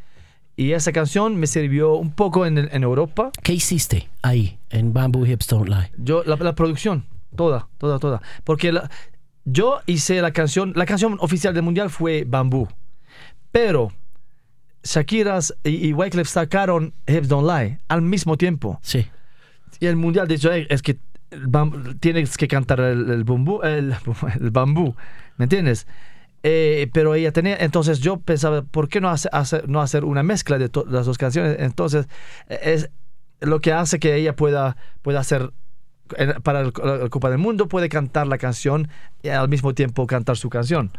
[0.58, 3.32] Y esa canción me sirvió un poco en, el- en Europa.
[3.44, 5.90] ¿Qué hiciste ahí en Bamboo Hips Don't Lie?
[5.98, 8.22] Yo, la, la producción, toda, toda, toda.
[8.44, 8.90] Porque la-
[9.50, 12.68] yo hice la canción, la canción oficial del mundial fue Bamboo.
[13.52, 13.92] Pero
[14.84, 18.80] Shakira y, y Wycliffe sacaron Hips Don't Lie al mismo tiempo.
[18.82, 19.08] Sí.
[19.80, 20.98] Y el mundial dijo, "Ey, es que
[22.00, 23.96] tienes que cantar el, el bambú, el,
[24.40, 24.96] el bambú,
[25.38, 25.88] ¿me entiendes?
[26.44, 30.24] Eh, pero ella tenía, entonces yo pensaba, ¿por qué no, hace- hacer, no hacer una
[30.24, 31.58] mezcla de las dos canciones?
[31.60, 32.08] Entonces,
[32.48, 32.90] eh, es
[33.42, 35.52] lo que hace que ella pueda, pueda hacer,
[36.44, 38.88] para la Copa del Mundo, puede cantar la canción
[39.24, 40.92] y al mismo tiempo cantar su canción.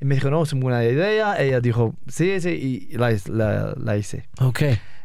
[0.00, 1.40] Y me dijo, no, es una buena idea.
[1.40, 4.62] Ella dijo, sí, sí, y la, la, la hice Ok.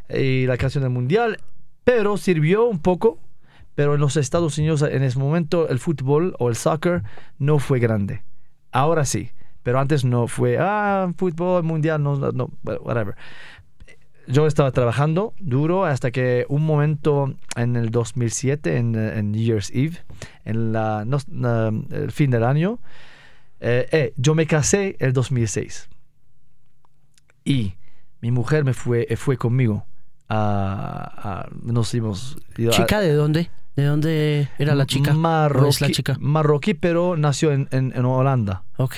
[0.10, 1.40] y la canción del mundial,
[1.84, 3.20] pero sirvió un poco.
[3.76, 7.04] Pero en los Estados Unidos en ese momento el fútbol o el soccer
[7.38, 8.24] no fue grande.
[8.74, 9.32] Ahora sí,
[9.64, 12.50] pero antes no fue, ah, fútbol mundial, no, no, no,
[12.82, 13.16] whatever.
[14.32, 19.72] Yo estaba trabajando duro hasta que un momento en el 2007, en, en New Year's
[19.72, 19.98] Eve,
[20.46, 22.80] en la, no- na- el fin del año,
[23.60, 25.90] eh, eh, yo me casé el 2006
[27.44, 27.74] y
[28.22, 29.86] mi mujer me fue, eh, fue conmigo
[30.28, 33.50] a, a- nos hemos ido a- ¿Chica de dónde?
[33.76, 35.12] ¿De dónde era la chica?
[35.12, 36.18] ¿O Marroquí, la chica?
[36.20, 38.64] marroquí, pero nació en, en- en Holanda.
[38.78, 38.96] Ok.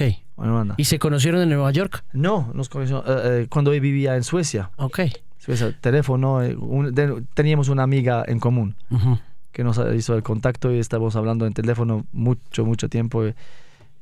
[0.78, 2.04] ¿Y se conocieron en Nueva York?
[2.14, 3.12] No, nos conocimos eh,
[3.44, 4.72] eh, cuando vivía en Suecia.
[4.78, 5.00] Ok.
[5.38, 9.18] Suecia, teléfono, eh, un- de- teníamos una amiga en común Ujú.
[9.52, 13.24] que nos hizo el contacto y estábamos hablando en teléfono mucho, mucho tiempo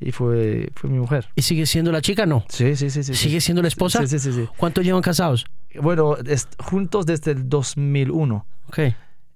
[0.01, 1.27] y fue, fue mi mujer.
[1.35, 2.25] ¿Y sigue siendo la chica?
[2.25, 2.43] No.
[2.49, 3.03] Sí, sí, sí.
[3.03, 3.23] sí sí.
[3.23, 3.99] ¿Sigue siendo la esposa?
[4.05, 4.33] Sí, sí, sí.
[4.33, 4.49] sí.
[4.57, 5.45] ¿Cuánto llevan casados?
[5.81, 8.79] Bueno, es- juntos desde el 2001 Ok.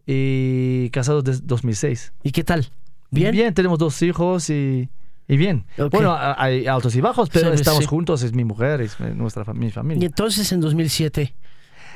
[0.06, 2.14] y casados desde 2006.
[2.24, 2.68] ¿Y qué tal?
[3.12, 3.32] ¿Bien?
[3.32, 4.90] Bien, tenemos dos hijos y,
[5.28, 5.66] y bien.
[5.78, 5.92] Ok.
[5.92, 7.88] Bueno, hay altos y bajos, pero Sí, estamos sí.
[7.90, 10.06] juntos, es mi mujer, es mi- nuestra mi Y familia.
[10.06, 11.34] entonces en 2007,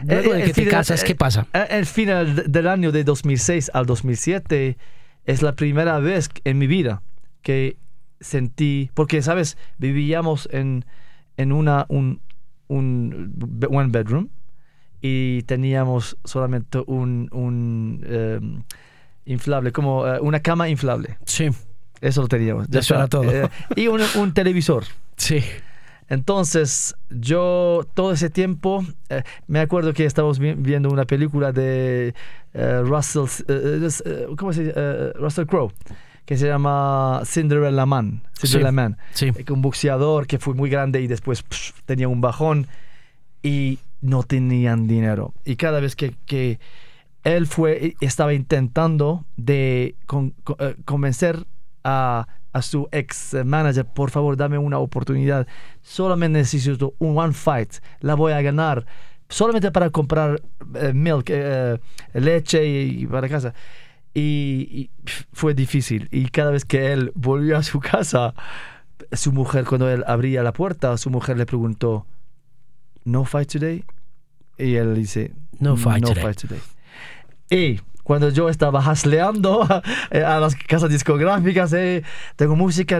[0.05, 1.47] luego Eh, de eh, que te casas, ¿qué eh, pasa?
[1.53, 4.77] eh, El final de- del año de 2006 al 2007
[5.25, 7.01] es la primera vez en mi vida
[7.41, 7.77] que
[8.19, 9.57] sentí, porque, ¿sabes?
[9.77, 10.85] Vivíamos en,
[11.37, 12.21] en una, un,
[12.67, 13.33] un
[13.69, 14.29] one bedroom
[15.01, 18.63] y teníamos solamente un, un em,
[19.25, 21.17] inflable, como eh, una cama inflable.
[21.25, 21.49] Sí,
[22.01, 22.67] Eso lo teníamos.
[22.71, 23.23] Eso era todo.
[23.31, 24.83] Eh, y un, un televisor.
[25.15, 25.43] sí.
[26.09, 32.13] Entonces, yo todo ese tiempo, eh, me acuerdo que estábamos vi- viendo una película de
[32.53, 34.73] eh, Russell, eh, es, eh, ¿cómo se dice?
[34.77, 35.73] Eh, Russell Crowe,
[36.23, 38.21] que se llama Cinderella Man.
[38.39, 38.75] Cinderella Sí.
[38.75, 38.97] Man.
[39.13, 39.25] Sí.
[39.35, 42.67] Eh, Un boxeador que fue muy grande y después psh, tenía un bajón
[43.43, 45.33] y no tenían dinero.
[45.43, 46.59] Y cada vez que, que
[47.25, 51.45] él fue, estaba intentando de con- con- eh, convencer
[51.83, 55.47] a, a su ex manager, por favor, dame una oportunidad.
[55.81, 57.75] Solamente necesito un one fight.
[57.99, 58.85] La voy a ganar.
[59.29, 60.41] Solamente para comprar
[60.75, 61.79] eh, milk, eh,
[62.13, 63.53] leche y, y para casa.
[64.19, 64.89] Y,
[65.31, 66.07] fue difícil.
[66.11, 68.33] Y cada vez que él volvió a su casa,
[69.11, 72.07] su mujer, cuando él abría la puerta, su mujer le preguntó,
[73.03, 73.85] ¿No fight today?
[74.57, 76.59] Y él dice, No fight no today." fight today.
[77.49, 79.67] Y cuando yo estaba hasleando
[80.11, 82.03] eh, a las casas discográficas, eh,
[82.37, 82.99] tengo música,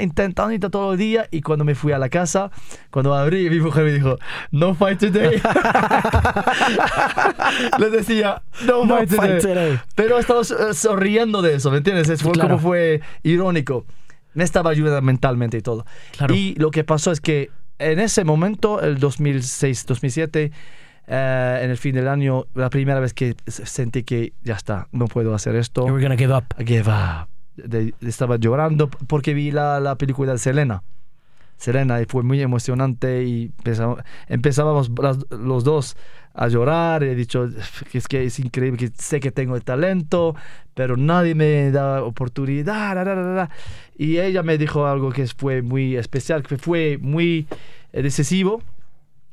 [0.00, 2.52] intentando, todo el día, y cuando me fui a la casa,
[2.92, 4.16] cuando abrí, mi mujer me dijo,
[4.52, 5.42] no fight today.
[7.80, 9.54] Le decía, no, No fight, fight today.
[9.54, 9.80] today.
[9.96, 12.08] Pero estaba eh, sonriendo de eso, ¿me entiendes?
[12.08, 12.42] Es- Claro.
[12.48, 13.86] como fue irónico.
[14.34, 15.84] Me estaba ayudando mentalmente y todo.
[16.16, 16.32] Claro.
[16.32, 20.52] Y lo que pasó es que en ese momento, el 2006-2007,
[21.06, 25.06] eh, en el fin del año, la primera vez que sentí que ya está, no
[25.06, 25.86] puedo hacer esto.
[25.86, 26.44] You were gonna give up.
[26.58, 27.28] I give up.
[27.56, 30.82] De- estaba llorando porque vi la, la película de Selena.
[31.58, 35.96] Selena y fue muy emocionante y empezamos, empezábamos las- los dos
[36.34, 37.02] a llorar.
[37.02, 37.48] He dicho
[37.90, 40.34] que es que es increíble, que sé que tengo el talento,
[40.74, 43.48] pero nadie me da oportunidad.
[43.96, 47.46] Y ella me dijo algo que fue muy especial, que fue muy
[47.94, 48.62] eh, decisivo.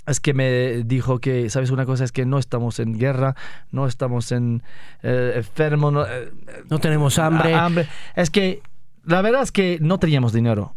[0.06, 2.04] Es que me dijo que, ¿sabes una cosa?
[2.04, 3.36] Es que no estamos en guerra,
[3.72, 4.62] no estamos en
[5.02, 6.32] eh, enfermo, no, eh,
[6.70, 7.54] No tenemos hambre.
[7.54, 7.88] a- hambre.
[8.16, 8.62] Es que
[9.06, 10.76] la verdad es que no teníamos dinero.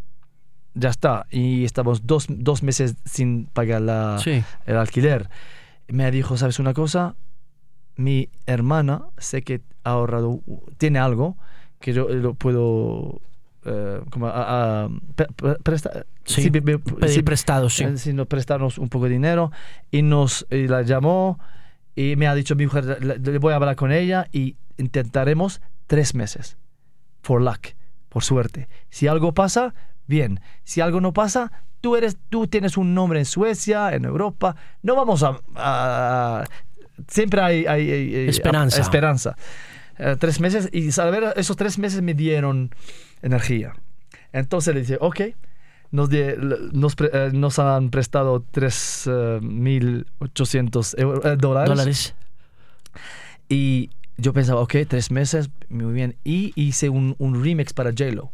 [0.74, 1.26] Ya está.
[1.30, 4.44] Y estamos dos, dos meses sin pagar la, Sí.
[4.66, 5.28] el alquiler.
[5.88, 7.16] Me dijo, ¿sabes una cosa?
[7.96, 10.40] Mi hermana sé que ha ahorrado,
[10.78, 11.36] tiene algo
[11.80, 13.20] que yo lo puedo...
[13.66, 17.85] eh, como a- a- pre- pre- presta- Sí, sí, be- be- Pedir prestado, sí.
[17.85, 19.50] eh, sino prestarnos un poco de dinero.
[19.90, 21.38] Y nos y la llamó
[21.94, 25.61] y me ha dicho mi mujer le, le voy a hablar con ella y intentaremos
[25.87, 26.57] tres meses.
[27.22, 27.68] For luck
[28.09, 28.68] por suerte.
[28.90, 29.74] Si algo pasa
[30.07, 30.40] bien.
[30.64, 31.50] Si algo no pasa
[31.81, 34.57] tú eres tú tienes un nombre en Suecia en Europa.
[34.83, 36.44] No vamos a, a-
[37.09, 38.81] siempre hay- hay- Esperanza.
[38.81, 39.37] esperanza
[39.98, 42.70] Eh, tres meses y saber esos tres meses me dieron
[43.22, 43.74] energía
[44.32, 45.20] entonces le dije ok
[45.90, 46.37] nos, de-
[46.72, 51.68] nos, eh, nos han prestado 3.800 euro- eh, dólares.
[51.70, 52.14] Dólares.
[53.48, 56.16] Y yo pensaba, ok, tres meses, muy bien.
[56.24, 58.30] Y hice un, un remix para J-Lo,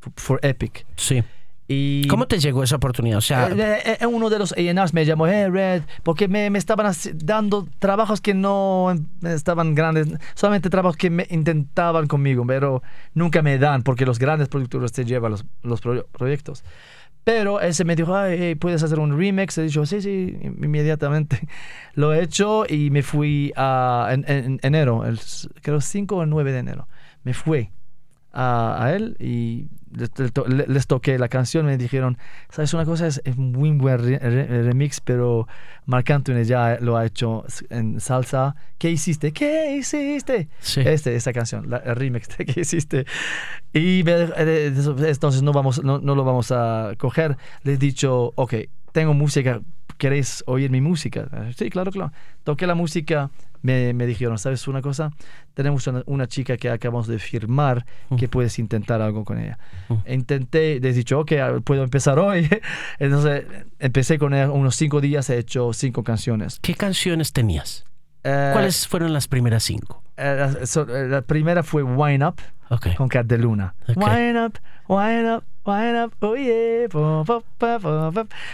[0.00, 0.86] for, for Epic.
[0.96, 1.22] Sí.
[1.68, 3.18] Y ¿Cómo te llegó esa oportunidad?
[3.18, 6.48] O sea, eh, eh, eh, uno de los A&Rs me llamó, hey Red, porque me,
[6.48, 12.44] me estaban dando trabajos que no em, estaban grandes, solamente trabajos que me intentaban conmigo,
[12.46, 12.82] pero
[13.14, 16.62] nunca me dan, porque los grandes productores te llevan los, los pro- proyectos.
[17.24, 19.58] Pero ese me dijo, "Ay, hey, ¿puedes hacer un remix?
[19.58, 21.48] He dicho, sí, sí, inmediatamente.
[21.94, 25.18] Lo he hecho y me fui a, en, en enero, el,
[25.62, 26.86] creo 5 o 9 de enero.
[27.24, 27.70] Me fui
[28.32, 31.66] a, a él y les, les to- le- les toqué la canción.
[31.66, 32.18] Me dijeron,
[32.50, 33.06] ¿sabes una cosa?
[33.06, 35.48] Es, es muy buen re- re- remix, pero
[35.86, 38.54] Marc Anthony ya lo ha hecho en salsa.
[38.78, 39.32] ¿Qué hiciste?
[39.32, 40.48] ¿Qué hiciste?
[40.60, 40.82] sí.
[40.84, 43.06] Este, esta canción, la, el remix de que hiciste.
[43.72, 47.36] Y entonces no, vamos, no, no lo vamos a coger.
[47.62, 48.54] Les he dicho, ok,
[48.92, 49.60] tengo música
[49.98, 51.28] ¿queréis oír mi música?
[51.56, 52.12] Sí, claro, claro.
[52.44, 53.30] Toqué la música,
[53.62, 55.10] me, me dijeron, ¿sabes una cosa?
[55.54, 57.84] Tenemos una, una chica que acabamos de firmar
[58.18, 59.58] que puedes intentar algo con ella.
[60.06, 61.32] Intenté, les he dicho, ok,
[61.64, 62.48] puedo empezar hoy.
[62.98, 63.44] Entonces,
[63.78, 66.58] empecé con ella unos cinco días, he hecho cinco canciones.
[66.60, 67.84] ¿Qué canciones tenías?
[68.24, 70.02] Eh, ¿Cuáles fueron las primeras cinco?
[70.16, 72.36] eh, la, so- eh, la primera fue Wine Up
[72.70, 72.94] Ok.
[72.96, 73.74] con Cat de Luna.
[73.88, 73.96] Ok.
[73.98, 76.88] Wine Up, Wine Up, Up, oh yeah.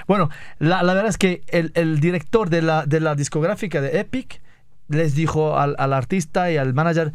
[0.06, 4.00] Bueno, la, la verdad es que el, el director de la, de la discográfica de
[4.00, 4.40] Epic
[4.88, 7.12] les dijo al, al artista y al manager,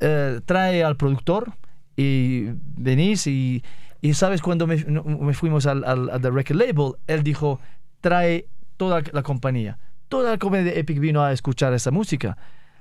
[0.00, 1.52] eh, trae al productor
[1.96, 3.62] y venís y,
[4.00, 7.60] y sabes cuando me, me fuimos al, al, al Record Label, él dijo,
[8.00, 8.46] trae
[8.76, 9.78] toda la compañía.
[10.08, 12.36] Toda la compañía de Epic vino a escuchar esa música.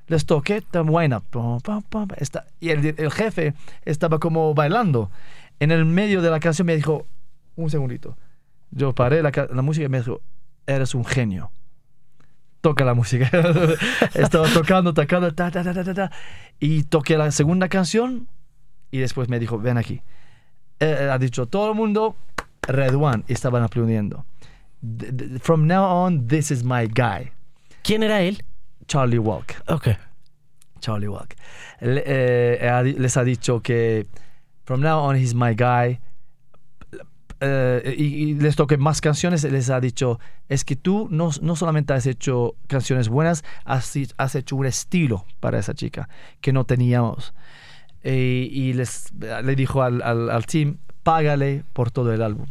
[0.07, 1.59] Les toqué, pum,
[2.17, 5.11] está- y el, el jefe estaba como bailando.
[5.59, 7.07] En el medio de la canción me dijo,
[7.55, 8.17] un segundito.
[8.71, 10.21] Yo paré la, ca- la música y me dijo,
[10.65, 11.51] eres un genio.
[12.61, 13.29] Toca la música.
[14.13, 16.11] estaba tocando, tocando, ta, ta, ta, ta, ta.
[16.59, 18.27] Y toqué la segunda canción
[18.91, 20.01] y después me dijo, ven aquí.
[20.79, 22.15] Eh, ha dicho todo el mundo,
[22.67, 24.25] Red One, y estaban aplaudiendo.
[25.41, 27.31] From now on, this is my guy,
[27.83, 28.43] ¿Quién era él?
[28.85, 29.53] Charlie Walk.
[29.67, 29.87] Ok.
[30.79, 31.33] Charlie Walk.
[31.81, 34.05] Le- eh, les ha dicho que
[34.67, 36.01] from now on he's my guy.
[37.39, 39.43] Eh, y, y les toqué más canciones.
[39.43, 44.35] Les ha dicho, es que tú no, no solamente has hecho canciones buenas, has, has
[44.35, 46.09] hecho un estilo para esa chica
[46.41, 47.33] que no teníamos.
[48.03, 52.47] Eh, y les, le dijo al, al, al team, págale por todo el álbum.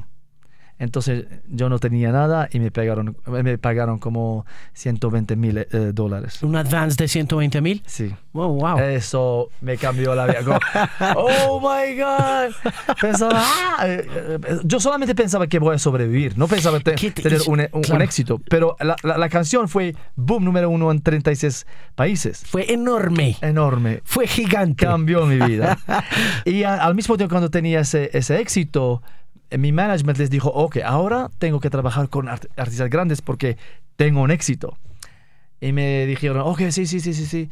[0.79, 6.43] Entonces yo no tenía nada y me pagaron, me pagaron como 120 mil eh, dólares.
[6.43, 7.83] ¿Un advance de 120 mil?
[7.87, 8.15] Sí.
[8.35, 8.79] Oh, wow.
[8.81, 10.43] Eso me cambió la vida.
[10.45, 10.59] Como,
[11.17, 12.55] oh my God.
[13.01, 16.37] Pensaba, ah, eh, eh, yo solamente pensaba que voy a sobrevivir.
[16.37, 18.05] No pensaba te- ¿Qué te- tener un, un- un claro.
[18.05, 18.39] éxito.
[18.51, 22.43] Pero la, la- la canción fue boom número uno en 36 países.
[22.47, 23.37] Fue enorme.
[23.41, 24.03] Enorme.
[24.05, 24.85] Fue gigante.
[24.85, 25.79] Cambió mi vida.
[26.45, 30.49] y a- al mismo tiempo, cuando tenía ese, ese éxito, eh, mi management les dijo,
[30.51, 33.57] ok, ahora tengo que trabajar con art- artistas grandes porque
[33.97, 34.77] tengo un éxito.
[35.61, 37.51] Y me dijeron, ok, sí, sí, sí, sí, sí.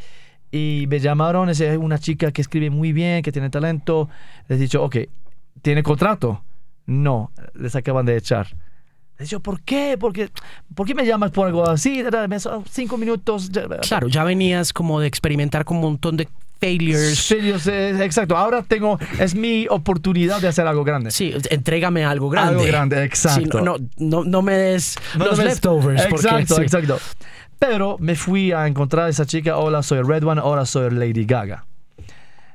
[0.50, 4.09] Y me llamaron, es una chica que escribe muy bien, que tiene talento.
[4.48, 4.96] Les he dicho, ok,
[5.62, 6.42] ¿tiene contrato?
[6.87, 8.48] No, les acaban de echar.
[9.18, 9.96] Les dicho, ¿por qué?
[9.98, 10.28] Porque,
[10.74, 12.02] ¿Por qué me llamas por algo así?
[12.68, 13.50] Cinco minutos.
[13.88, 16.28] Claro, ya venías como de experimentar con un montón de
[16.64, 17.31] failures.
[18.00, 18.37] Exacto.
[18.37, 21.11] Ahora tengo, es mi oportunidad de hacer algo grande.
[21.11, 22.53] Sí, entrégame algo grande.
[22.55, 23.61] Algo grande, Sí, exacto.
[23.61, 26.07] no, no, no, no me des No los leftovers.
[26.07, 26.62] porque- Exacto, sí.
[26.62, 26.98] exacto.
[27.59, 29.57] Pero me fui a encontrar a esa chica.
[29.57, 30.40] Hola, soy Red One.
[30.40, 31.64] Ahora soy Lady Gaga.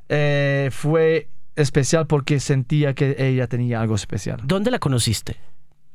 [0.10, 4.39] Eh, fue especial porque sentía que ella tenía algo especial.
[4.43, 5.36] ¿Dónde la conociste?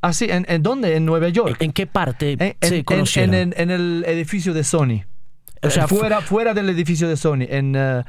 [0.02, 0.96] Ah, sí, ¿en, en dónde?
[0.96, 1.56] En Nueva York.
[1.60, 3.34] ¿En qué parte En, en- se en- conocieron?
[3.34, 5.04] en- en el edificio de Sony.
[5.66, 8.02] O sea, fuera, fuera del edificio de Sony, en eh,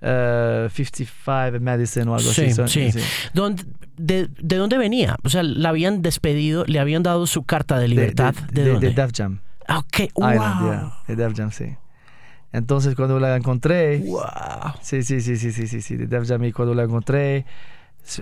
[0.00, 2.52] eh, 55 Madison o algo Sí, así.
[2.54, 2.90] Son- sí.
[3.34, 3.64] ¿Dónde-
[3.96, 5.16] de, de dónde venía?
[5.22, 8.34] O sea, la habían despedido, le habían dado su carta de libertad.
[8.34, 8.88] de, ¿De, de- dónde?
[8.88, 9.40] de Def Jam.
[9.68, 10.70] Ah, ok, Island, wow.
[10.70, 11.76] yeah, de Def Jam, sí.
[12.52, 14.22] Entonces cuando la encontré, Wow.
[14.82, 17.46] sí, sí, sí, sí, sí, sí, sí, de Def Jam, y cuando la encontré,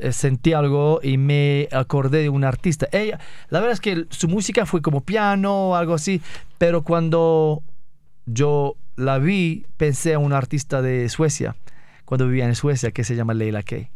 [0.03, 2.87] eh, sentí algo y me acordé de un artista.
[2.93, 6.21] Ella, la verdad es que su música fue como piano o algo así,
[6.59, 7.63] pero cuando
[8.33, 11.57] yo la vi, pensé a un artista de Suecia,
[12.05, 13.91] cuando vivía en Suecia, que se llama Leila Kay,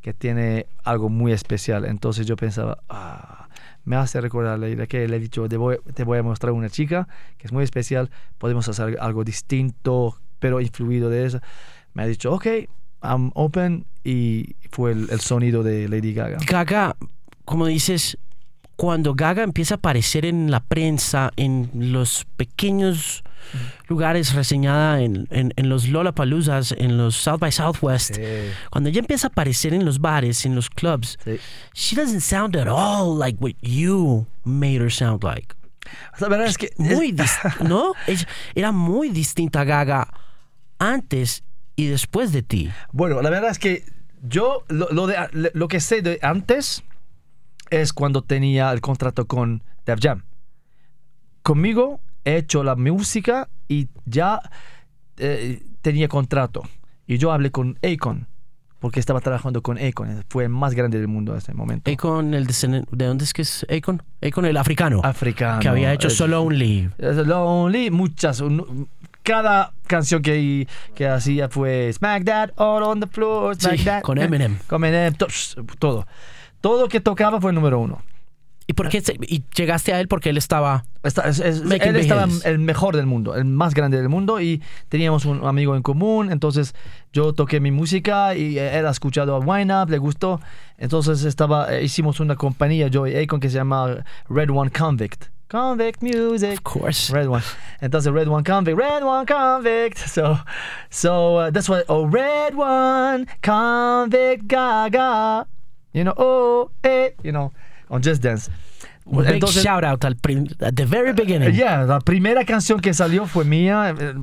[0.00, 1.84] que tiene algo muy especial.
[1.84, 3.48] Entonces yo pensaba, ah,
[3.84, 5.08] me hace recordar a Leila Kay.
[5.08, 8.10] Le he dicho, te voy, te voy a mostrar una chica que es muy especial,
[8.38, 11.40] podemos hacer algo distinto, pero influido de eso.
[11.94, 12.46] Me ha dicho, ok,
[13.02, 16.38] I'm open, y fue el, el sonido de Lady Gaga.
[16.46, 16.96] Gaga,
[17.44, 18.18] como dices,
[18.82, 23.22] cuando Gaga empieza a aparecer en la prensa, en los pequeños
[23.86, 28.18] lugares reseñada en, en, en los Lollapaloozas, en los South by Southwest,
[28.72, 31.38] cuando ella empieza a aparecer en los bares, en los clubs, Sí.
[31.72, 35.54] she doesn't sound at all like what you made her sound like.
[36.18, 36.72] La verdad es que...
[36.76, 37.92] Muy dis- ¿no?
[38.56, 40.08] Era muy distinta a Gaga
[40.80, 41.44] antes
[41.76, 42.72] y después de ti.
[42.90, 43.84] Bueno, la verdad es que
[44.22, 46.82] yo lo, lo de- lo que sé de antes
[47.72, 50.22] es cuando tenía el contrato con Def Jam.
[51.42, 54.40] Conmigo he hecho la música y ya
[55.16, 56.62] eh, tenía contrato.
[57.06, 58.28] Y yo hablé con Akon,
[58.78, 60.24] porque estaba trabajando con Akon.
[60.28, 61.90] Fue el más grande del mundo en ese momento.
[61.90, 64.02] Akon, el descenden- ¿de dónde es que es Akon?
[64.24, 65.60] Akon, el africano, Africano.
[65.60, 66.90] que había hecho Solo Only.
[66.98, 68.40] es Lonely, muchas.
[68.40, 68.88] un-
[69.24, 74.02] Cada canción que, que hacía fue Smack That All on the Floor, Smack Sí, That.
[74.02, 74.58] con Eminem.
[74.66, 75.28] Con Eminem, to-
[75.78, 76.06] todo.
[76.62, 78.00] Todo que tocaba fue número uno.
[78.68, 81.88] ¿Y por qué se- y llegaste a él porque él estaba Está- es- es- Making
[81.88, 85.74] él estaba el mejor del mundo, el más grande del mundo y teníamos un amigo
[85.74, 86.72] en común, entonces
[87.12, 90.40] yo toqué mi música y él ha escuchado a Wine Up, le gustó,
[90.78, 95.24] entonces estaba, eh, hicimos una compañía, yo y Akon, que se llama Red One Convict.
[95.48, 96.52] Convict Music.
[96.52, 97.42] of course Red One.
[97.80, 99.98] Entonces, Red One Convict, Red One Convict.
[100.06, 100.38] So,
[100.88, 105.46] so uh, that's why, oh, Red One Convict Gaga.
[105.92, 107.52] You know, oh, eh, you know,
[107.88, 108.50] on Just Dance.
[109.04, 110.14] Un big shout out al
[110.60, 111.54] at the very beginning.
[111.54, 114.14] Yeah, la primera canción que salió fue mía, eh,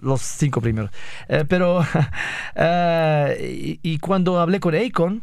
[0.00, 0.90] los cinco primeros.
[1.28, 1.84] Eh, pero,
[2.56, 5.22] eh, y, y cuando hablé con Akon,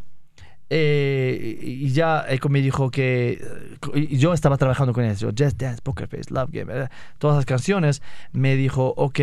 [0.70, 3.44] eh, y ya Akon me dijo que
[4.12, 8.02] yo estaba trabajando con eso, Just Dance, Poker Face, Love Game, eh, todas las canciones,
[8.32, 9.20] me dijo, ok,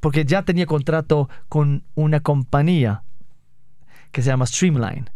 [0.00, 3.02] porque ya tenía contrato con una compañía
[4.12, 5.10] que se llama Streamline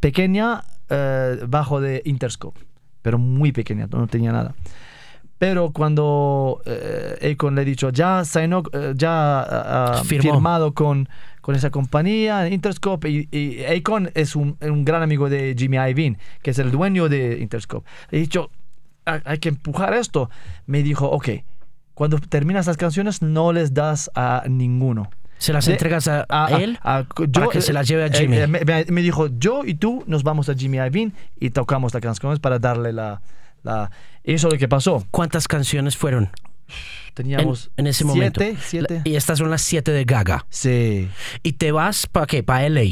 [0.00, 2.60] Pequeña eh, bajo de Interscope,
[3.02, 4.54] pero muy pequeña, no tenía nada.
[5.38, 9.44] Pero cuando eh, Akon le he dicho, ya, signó, eh, ya ah,
[9.98, 11.08] ah, firmado con,
[11.40, 16.18] con esa compañía, Interscope, y, y Akon es un, un gran amigo de Jimmy Iovine,
[16.42, 17.88] que es el dueño de Interscope.
[18.10, 18.50] Le he dicho,
[19.06, 20.28] "Ha- hay que empujar esto.
[20.66, 21.28] Me dijo, ok,
[21.94, 25.08] cuando terminas las canciones no les das a ninguno.
[25.40, 26.78] ¿Se las De- entregas a, a- a él?
[26.82, 28.36] a- para que se las lleve a eh, Jimmy.
[28.38, 31.92] eh, me, me- me dijo, yo y tú nos vamos a Jimmy Iovine y tocamos
[31.94, 33.20] las canciones para darle la...
[33.64, 33.90] la
[34.22, 35.04] eso es lo que pasó.
[35.10, 38.40] ¿Cuántas canciones fueron en, Teníamos en ese momento?
[38.40, 38.94] siete, siete.
[39.04, 40.46] La- y estas son las siete de Gaga.
[40.50, 41.08] Sí.
[41.42, 42.42] ¿Y te vas para qué?
[42.42, 42.82] ¿Para LA?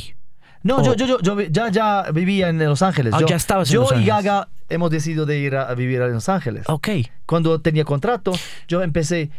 [0.63, 0.83] No, Oh.
[0.83, 3.15] yo, yo, yo, yo ya, ya vivía en Los Ángeles.
[3.15, 4.25] Ah, yo, ya estabas en yo Los y Ángeles.
[4.25, 6.65] Gaga hemos decidido de ir a, a vivir a Los Ángeles.
[6.67, 6.89] Ok.
[7.27, 8.33] Cuando tenía contrato,
[8.67, 9.31] yo empecé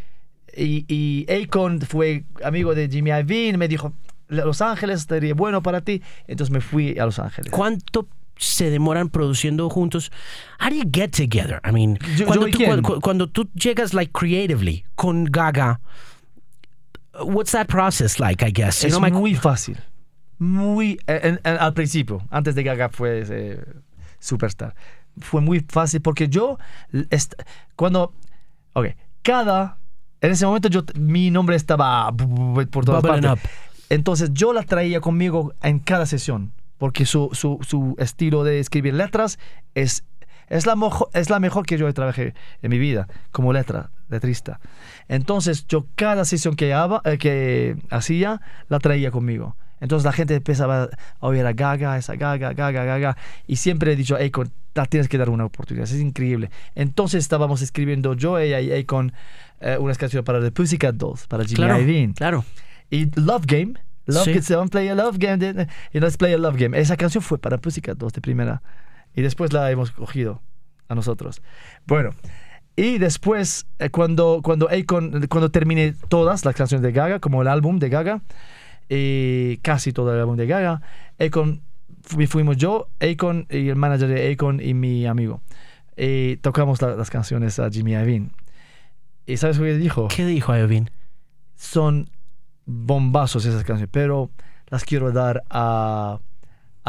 [0.56, 3.94] y, y Akon fue amigo de Jimmy Iovine, me dijo,
[4.28, 6.02] Los Ángeles sería bueno para ti.
[6.28, 7.52] Entonces me fui a Los Ángeles.
[7.52, 10.12] ¿Cuánto se demoran produciendo juntos?
[10.62, 11.60] How do you get together?
[11.68, 15.80] I mean, Yo- cuando, yo tú, cuando tú llegas like creatively con Gaga,
[17.24, 18.82] what's that process like, I guess?
[18.82, 19.78] You Es know, my- muy fácil.
[20.38, 20.98] Muy.
[21.08, 23.62] en- en- al principio, antes de que Gaga fue eh,
[24.20, 24.74] superstar.
[25.20, 26.58] Fue muy fácil porque yo.
[27.76, 28.14] cuando.
[28.74, 28.88] Ok,
[29.22, 29.79] cada.
[30.22, 33.46] En ese momento yo, mi nombre estaba por todas Bubbling partes.
[33.46, 33.50] up.
[33.90, 36.52] Entonces yo la traía conmigo en cada sesión.
[36.78, 39.38] Porque su, su, su estilo de escribir letras
[39.76, 40.06] es,
[40.48, 44.62] es, la mojo- es la mejor que yo trabajé en mi vida como letra, letrista.
[45.10, 48.40] Entonces yo cada sesión que, haba- eh, que hacía
[48.70, 49.58] la traía conmigo.
[49.80, 50.84] Entonces la gente empezaba
[51.20, 53.18] a oír a Gaga, esa Gaga, Gaga, Gaga.
[53.48, 55.86] Y siempre he dicho, Akon, la tienes que dar una oportunidad.
[55.86, 56.50] Es increíble.
[56.76, 59.14] Entonces estábamos escribiendo yo, ella y Akon
[59.62, 62.14] eh, unas canciones para The Pussycat Dolls, para Jimmy Claro, Iovine.
[62.14, 62.46] claro.
[62.90, 63.74] Y Love Game.
[64.06, 64.42] Love Sí.
[64.42, 65.68] Someone Play a Love Game.
[65.94, 66.80] Y Let's Play a Love Game.
[66.80, 68.62] Esa canción fue para Pussycat 2 de primera.
[69.16, 70.42] Y después la hemos cogido
[70.88, 71.42] a nosotros.
[71.86, 72.12] Bueno.
[72.76, 77.50] Y después, eh, cuando, cuando Akon, cuando terminé todas las canciones de Gaga, como el
[77.50, 78.22] álbum de Gaga,
[78.90, 80.82] y casi todo el álbum de Gaga,
[81.20, 81.62] Akon,
[82.02, 85.42] fu- fuimos yo, Akon y el manager de Akon y mi amigo.
[85.96, 88.30] Y tocamos la- las canciones a Jimmy Iovine.
[89.26, 90.08] ¿Y sabes lo que dijo?
[90.08, 90.92] ¿Qué dijo Iovine?
[91.56, 92.10] son
[92.66, 94.32] bombazos esas canciones, pero
[94.70, 96.20] las quiero dar a,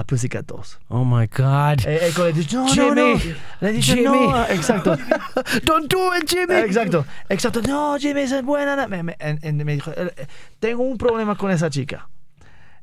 [0.00, 0.78] a Pussycat 2.
[0.88, 1.86] Oh my God.
[1.86, 3.34] Eh, Echo le dice, no, no, Jimmy, no.
[3.60, 4.02] Le dice, Jimmy.
[4.04, 4.96] no, exacto.
[5.64, 6.54] Don't do it, Jimmy.
[6.54, 7.60] Exacto, exacto.
[7.62, 8.76] No, Jimmy es buena.
[8.76, 8.88] no".
[8.88, 9.16] Me, me-
[9.64, 10.26] me dijo, "Eh, eh,
[10.58, 12.08] tengo un problema con esa chica.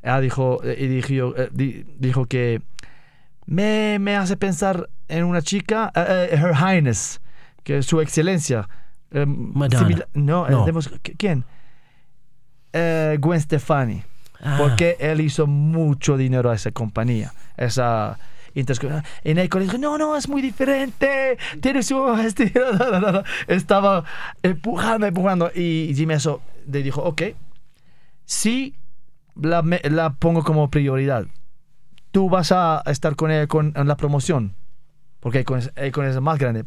[0.03, 1.49] Ah, dijo, eh, y dijo, eh,
[1.99, 2.61] dijo que
[3.45, 7.19] me, me hace pensar en una chica, eh, eh, Her Highness,
[7.63, 8.67] que es su excelencia.
[9.11, 9.79] eh, Madonna.
[9.87, 10.65] simila- no, eh, No.
[11.17, 11.45] ¿quién?
[12.73, 14.03] Eh, Gwen Stefani.
[14.41, 14.55] Ah.
[14.59, 17.33] Porque él hizo mucho dinero a esa compañía.
[17.57, 18.17] Esa.
[18.55, 21.37] Nico le dijo, no, no, es muy diferente.
[21.61, 22.73] Tiene su estilo.
[22.73, 23.23] no, no, no, no".
[23.47, 24.03] Estaba
[24.41, 25.51] empujando, empujando.
[25.53, 27.21] Y Jimmy eso le dijo, ok,
[28.25, 28.73] sí
[29.39, 31.25] la, la pongo como prioridad.
[32.11, 34.55] Tú vas a estar con ella con, en la promoción.
[35.19, 35.61] Porque con,
[35.93, 36.63] con es más grande.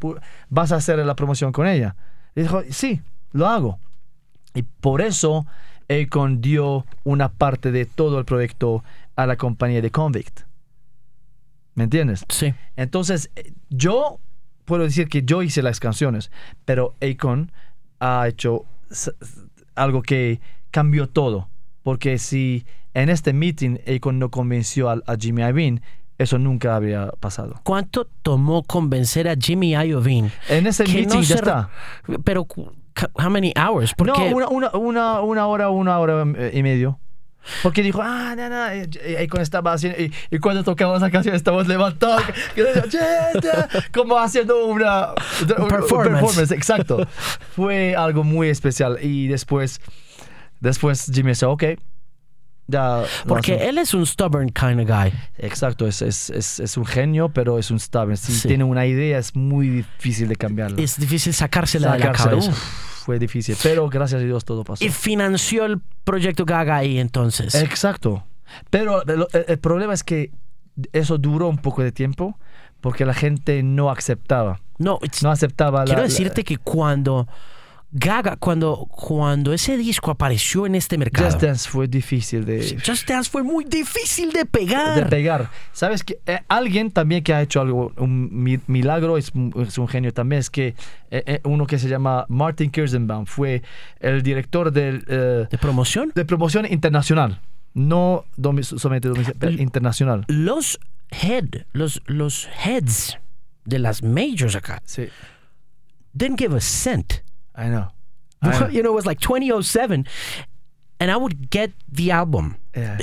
[0.48, 1.96] Vas a hacer la promoción con ella.
[2.34, 3.00] Y dijo, sí,
[3.32, 3.78] lo hago.
[4.54, 5.46] Y por eso
[5.90, 8.84] Akon dio una parte de todo el proyecto
[9.16, 10.42] a la compañía de Convict.
[11.74, 12.24] ¿Me entiendes?
[12.28, 12.54] Sí.
[12.76, 14.20] Entonces, eh, yo
[14.64, 16.30] puedo decir que yo hice las canciones,
[16.64, 17.52] pero Akon
[17.98, 18.64] ha hecho
[19.74, 21.48] algo que cambió todo.
[21.82, 22.64] Porque si
[22.94, 25.80] en este meeting Akon no convenció a, a Jimmy Iovine,
[26.20, 27.60] eso nunca habría pasado.
[27.64, 30.30] ¿Cuánto tomó convencer a Jimmy Iovine?
[30.50, 31.70] En ese Que meeting no ya está.
[32.24, 32.46] Pero,
[33.14, 33.94] how many hours?
[33.94, 36.98] Porque No, una, una, una, una hora, una hora eh, y medio.
[37.62, 38.80] Porque dijo, ah, no, no, y,
[39.22, 44.66] y- cuando estaba haciendo, y, y cuando tocamos la canción estábamos que- que- como haciendo
[44.66, 45.12] una,
[45.56, 46.50] un- un performance.
[46.52, 47.06] exacto.
[47.56, 48.98] Fue algo muy especial.
[49.00, 49.80] Y después,
[50.60, 51.64] después Jimmy dice, ok,
[52.66, 53.04] ya.
[53.26, 53.68] Porque hacemos".
[53.70, 55.10] él es un stubborn kind of guy.
[55.38, 58.18] Exacto, es, es, es, es un genio, pero es un stubborn.
[58.18, 58.48] Si Sí.
[58.48, 60.80] tiene una idea, es muy difícil de cambiarla.
[60.80, 62.52] Es difícil sacársela de la Sacársela, cabeza.
[63.00, 64.84] Fue difícil, pero gracias a Dios todo pasó.
[64.84, 67.54] Y financió el proyecto Gaga ahí entonces.
[67.54, 68.24] Exacto.
[68.70, 70.30] Pero el, el problema es que
[70.92, 72.38] eso duró un poco de tiempo
[72.80, 74.60] porque la gente no aceptaba.
[74.78, 76.08] no, No aceptaba la- quiero la.
[76.08, 77.28] decirte que cuando
[77.92, 83.08] Gaga, cuando, cuando ese disco apareció en este mercado, Just Dance fue difícil de, Just
[83.08, 84.94] Dance fue muy difícil de pegar.
[84.94, 85.50] de pegar.
[85.72, 89.88] ¿Sabes que Alguien también que ha hecho algo, un mi- milagro, es, un- es un
[89.88, 90.68] genio también, es que
[91.10, 93.62] eh, eh, uno que se llama Martin Kirstenbaum fue
[93.98, 96.12] el director del, eh, ¿De promoción?
[96.14, 97.40] de promoción internacional.
[97.74, 99.08] No domi- solamente
[99.40, 100.24] El- internacional.
[100.28, 100.78] Los
[101.10, 103.18] head, los, los heads
[103.64, 105.08] de las majors acá Sí,
[106.12, 107.14] didn't give a cent.
[107.60, 107.88] I know.
[108.42, 108.68] I know.
[108.68, 110.06] you know, it was like 2007
[110.98, 112.56] and I would get the album.
[112.74, 112.98] Yeah.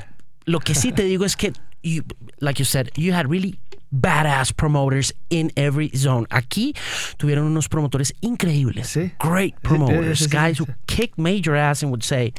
[0.47, 1.53] Lo que sí te digo es que,
[1.83, 2.03] you,
[2.41, 3.59] like you said, you had really
[3.93, 6.25] badass promoters in every zone.
[6.31, 6.73] Aquí
[7.17, 8.87] tuvieron unos promotores increíbles.
[8.87, 9.11] Sí.
[9.19, 10.21] Great promoters.
[10.21, 12.33] sí, sí, guys who kicked major ass and would say,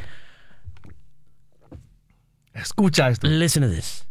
[2.54, 3.28] Escucha esto.
[3.28, 4.04] listen to this.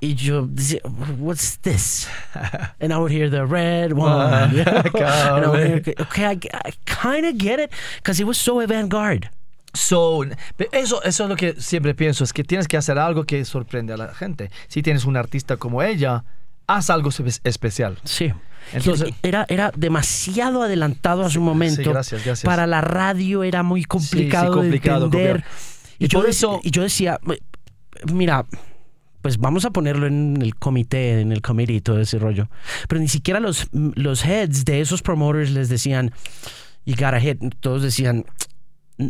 [0.00, 0.80] Y yo decía,
[1.18, 2.06] what's this?
[2.80, 4.54] And I would hear the red one.
[4.54, 4.82] you know?
[4.94, 8.60] And I would hear, okay, I, I kind of get it because it was so
[8.60, 9.30] avant-garde.
[9.74, 10.22] So,
[10.72, 13.92] eso, eso es lo que siempre pienso, es que tienes que hacer algo que sorprende
[13.92, 14.50] a la gente.
[14.68, 16.24] Si tienes un artista como ella,
[16.66, 17.98] haz algo espe- especial.
[18.04, 18.32] Sí.
[18.72, 21.82] Entonces- era, era demasiado adelantado a su momento.
[21.82, 22.44] sí, gracias, gracias.
[22.44, 25.44] Para la radio era muy complicado, sí, complicado, de entender.
[25.98, 27.20] Y, Y yo por eso- y yo decía,
[28.12, 28.46] mira,
[29.26, 32.48] pues vamos a ponerlo en el comité, en el committee y todo ese rollo.
[32.86, 36.12] Pero ni siquiera los, los heads de esos promoters les decían,
[36.84, 37.42] you gotta hit.
[37.58, 38.24] Todos decían,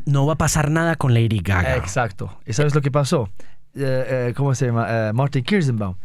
[0.07, 1.77] no va a pasar nada con Lady Gaga.
[1.77, 2.41] Exacto.
[2.47, 3.29] ¿Y sabes lo que pasó?
[3.75, 4.87] Eh, eh, ¿Cómo se llama?
[4.89, 5.97] Eh, Martin Kirstenbaum.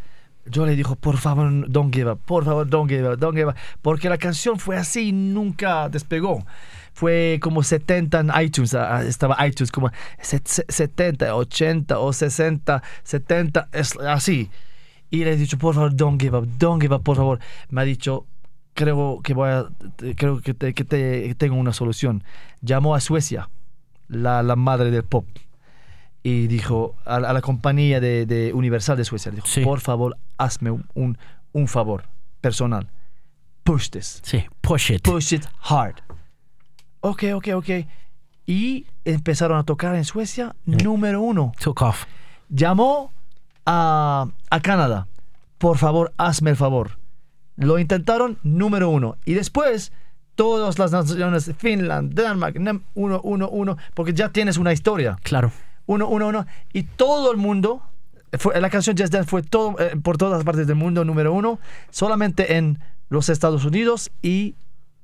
[0.45, 3.47] Yo le dijo, por favor, don't give up, por favor, don't give up, don't give
[3.47, 3.55] up.
[3.81, 6.43] Porque la canción fue así y nunca despegó.
[6.93, 9.89] Fue como 70 en iTunes, ah, ah, estaba iTunes como
[10.21, 14.49] se- se- 70, 80 o 60, 70, es así.
[15.09, 17.39] Y le he dicho, por favor, don't give up, don't give up, por favor.
[17.69, 18.25] Me ha dicho,
[18.73, 19.65] creo que voy a,
[20.15, 22.23] creo que, te- que te- que tengo una solución.
[22.61, 23.49] Llamó a Suecia,
[24.07, 25.25] la, la madre del pop
[26.23, 29.61] y dijo a, a la compañía de, de Universal de Suecia, dijo, Sí.
[29.61, 31.17] por favor, hazme un, un,
[31.53, 32.03] un favor
[32.41, 32.89] personal.
[33.63, 34.21] Push this.
[34.23, 35.03] Sí, push it.
[35.03, 35.95] Push it hard.
[37.01, 37.69] Ok, ok, ok.
[38.45, 41.51] Y empezaron a tocar en Suecia, número uno.
[41.59, 42.05] Took off.
[42.49, 43.11] Llamó
[43.65, 45.07] a, a Canadá.
[45.57, 46.97] Por favor, hazme el favor.
[47.55, 49.17] Lo intentaron, número uno.
[49.25, 49.91] Y después,
[50.35, 52.55] todas las naciones, Finland, Denmark,
[52.95, 55.17] uno, uno, uno, porque ya tienes una historia.
[55.23, 55.51] Claro.
[55.85, 56.45] Uno, uno, uno.
[56.73, 57.81] Y todo el mundo,
[58.37, 61.59] fue, la canción Just Dance fue todo, eh, por todas partes del mundo número uno,
[61.89, 62.79] solamente en
[63.09, 64.55] los Estados Unidos y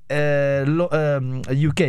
[0.10, 1.82] eh, lo- eh, UK.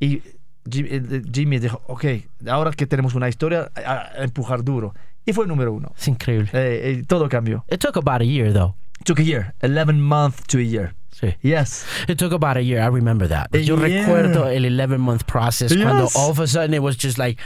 [0.00, 0.22] Y
[0.70, 2.04] Jimmy, eh, Jimmy dijo, ok,
[2.48, 4.94] ahora que tenemos una historia, a, a empujar duro.
[5.24, 5.92] Y fue número uno.
[5.98, 6.48] Es increíble.
[6.52, 7.64] Eh, eh, todo cambió.
[7.70, 8.74] It took about a year, though.
[9.04, 10.94] Took a year, 11 months to a year.
[11.12, 11.34] Sí.
[11.42, 11.86] Yes.
[12.08, 12.80] It took about a year.
[12.82, 13.48] I remember that.
[13.52, 14.04] Yo Yeah.
[14.06, 16.16] recuerdo el 11 month process cuando Yes.
[16.16, 17.40] all of a sudden it was just like.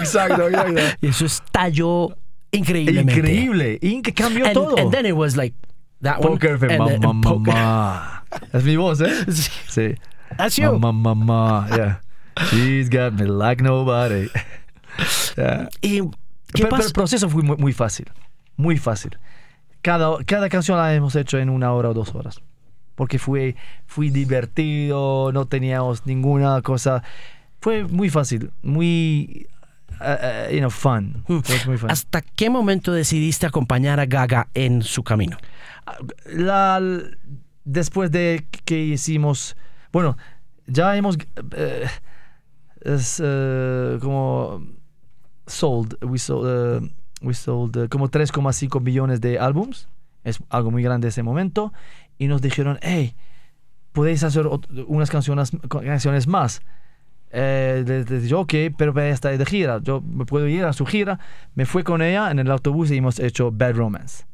[0.00, 0.80] exacto, exacto.
[1.00, 2.16] Y eso estalló
[2.50, 3.14] increíblemente.
[3.20, 3.78] Increíble.
[3.82, 4.76] Inc cambió And, todo.
[4.78, 5.54] and then it was like
[6.02, 6.32] that one.
[6.32, 7.52] Poker face, and mamá, poker.
[7.52, 8.18] mamá.
[8.52, 9.24] Es mi voz, ¿eh?
[9.68, 9.96] Sí.
[10.36, 10.78] That's you.
[10.78, 11.96] Mamá, mamá, yeah.
[12.50, 14.28] She's got me like nobody.
[15.38, 15.68] Yeah.
[15.80, 16.02] ¿Y
[16.52, 18.10] qué Pero, pero el proceso fue muy, muy fácil.
[18.58, 19.16] Muy fácil.
[19.80, 22.42] Cada, cada canción la hemos hecho en una hora o dos horas.
[22.94, 27.02] Porque fue, fue divertido, no teníamos ninguna cosa.
[27.62, 29.48] Fue muy fácil, muy,
[30.00, 31.24] uh, you know, fun.
[31.26, 31.40] Hmm.
[31.40, 31.90] Fue muy fun.
[31.90, 35.38] ¿Hasta qué momento decidiste acompañar a Gaga en su camino?
[37.64, 39.56] Después de que hicimos,
[39.92, 40.16] bueno,
[40.66, 41.18] ya hemos
[41.56, 41.86] eh,
[42.80, 44.62] es, eh, como
[45.46, 49.88] sold, we sold, eh, we sold como 3,5 millones de álbums,
[50.24, 51.72] es algo muy grande ese momento,
[52.18, 53.14] y nos dijeron, hey,
[53.92, 54.48] podéis hacer
[54.86, 56.62] unas canciones, canciones más.
[57.32, 61.18] Les, dije, ok, pero ella está de gira, yo me puedo ir a su gira.
[61.54, 64.24] Me fui con ella en el autobús y hemos hecho Bad Romance.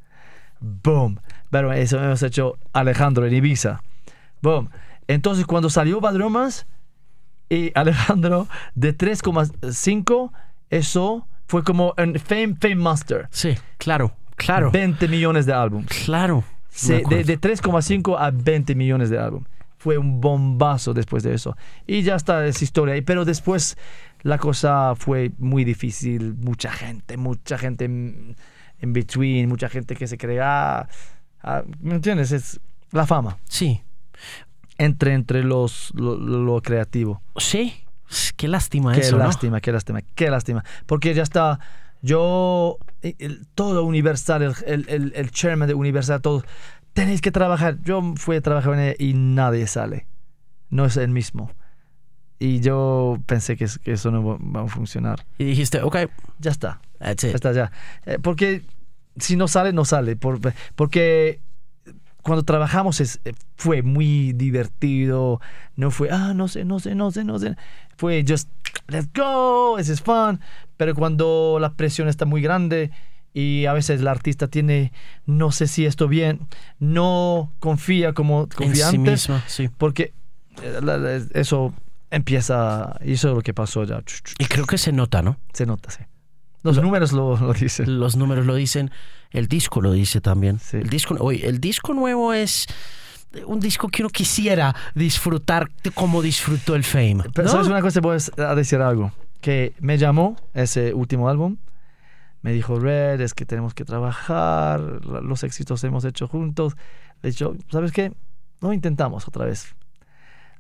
[0.61, 1.21] Boom.
[1.51, 3.83] Pero eso hemos hecho Alejandro en Ibiza.
[4.43, 4.71] Boom.
[5.07, 6.67] Entonces, cuando salió Bad Romance,
[7.49, 10.31] y Alejandro de 3,5
[10.71, 13.29] eso fue como un Fame, Fame Master.
[13.31, 14.71] Sí, claro, claro.
[14.71, 15.85] 20 millones de álbum.
[16.05, 16.45] Claro.
[16.87, 19.45] Me de, de 3,5 a 20 millones de álbum.
[19.79, 21.57] Fue un bombazo después de eso.
[21.87, 22.95] Y ya está esa historia.
[23.05, 23.79] Pero después
[24.23, 26.35] la cosa fue muy difícil.
[26.35, 28.37] Mucha gente, mucha gente en,
[28.81, 30.89] en between, mucha gente que se crea.
[31.43, 32.33] Ah, ¿Me entiendes?
[32.33, 32.61] Es
[32.93, 33.39] la fama.
[33.49, 33.83] Sí,
[34.79, 37.23] Entre, entre los, lo, lo creativo.
[37.37, 37.75] sí.
[38.37, 39.25] Qué lástima Qué eso, ¿no?
[39.25, 40.65] lástima, qué lástima, qué lástima.
[40.87, 41.61] Porque ya está,
[42.01, 46.45] yo, el- el- todo Universal, el, el, el, chairman de Universal, todos,
[46.95, 47.77] tenéis que trabajar.
[47.83, 50.07] Yo fui a trabajar en y nadie sale.
[50.71, 51.51] No es el mismo.
[52.39, 55.27] Y yo pensé que, que eso no va, va a funcionar.
[55.37, 55.97] Y dijiste, ok,
[56.39, 57.35] Ya está, that's ya it.
[57.35, 57.73] está ya.
[58.07, 58.63] Eh, porque
[59.21, 60.17] si no sale, no sale.
[60.17, 60.41] Por-
[60.75, 61.41] porque
[62.23, 65.41] cuando trabajamos es, eh, fue muy divertido.
[65.77, 67.57] No fue, ah, no sé, no sé, no sé, no sé.
[67.97, 68.49] Fue just,
[68.89, 70.41] let's go, this is fun.
[70.77, 72.91] Pero cuando la presión está muy grande
[73.35, 74.93] y a veces el artista tiene,
[75.27, 76.47] no sé si esto bien,
[76.79, 79.69] no confía como En confía sí antes, misma, sí.
[79.77, 80.13] porque
[80.63, 81.73] eh, eso
[82.11, 84.03] empieza, y eso es lo que pasó ya.
[84.39, 85.39] Y creo que se nota, ¿no?
[85.53, 86.03] Se nota, sí.
[86.63, 87.99] Los Lo- números lo, lo dicen.
[88.01, 88.91] Los números lo dicen,
[89.31, 90.59] el disco lo dice también.
[90.59, 90.79] Sí.
[90.79, 92.67] El disco, oye, el disco nuevo es
[93.47, 97.25] un disco que uno quisiera disfrutar como disfrutó el Fame.
[97.35, 97.53] Pero ¿no?
[97.53, 99.13] sabes una cosa, voy a decir algo.
[99.41, 101.59] Que me llamó ese último álbum.
[102.43, 104.81] Me dijo, Red, es que tenemos que trabajar.
[104.81, 106.77] Los éxitos hemos hecho juntos.
[107.23, 108.13] De hecho, ¿sabes qué?
[108.61, 109.75] Lo intentamos otra vez.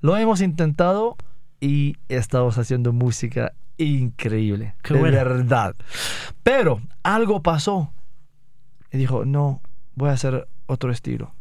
[0.01, 1.17] Lo hemos intentado
[1.61, 4.75] y estamos haciendo música increíble.
[4.83, 5.17] Qué de bueno.
[5.17, 5.75] verdad.
[6.43, 7.93] Pero algo pasó.
[8.93, 9.61] Y dijo, no,
[9.95, 11.33] voy a hacer otro estilo.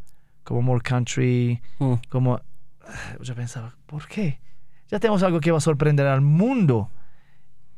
[0.43, 1.93] Como more country, Mm.
[2.09, 2.39] como
[3.21, 4.39] yo pensaba, ¿por qué?
[4.89, 6.89] Ya tenemos algo que va a sorprender al mundo.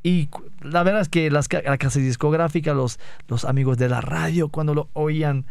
[0.03, 0.29] Y
[0.61, 4.73] la verdad es que las, la casa discográfica, los, los amigos de la radio, cuando
[4.75, 5.45] lo oían,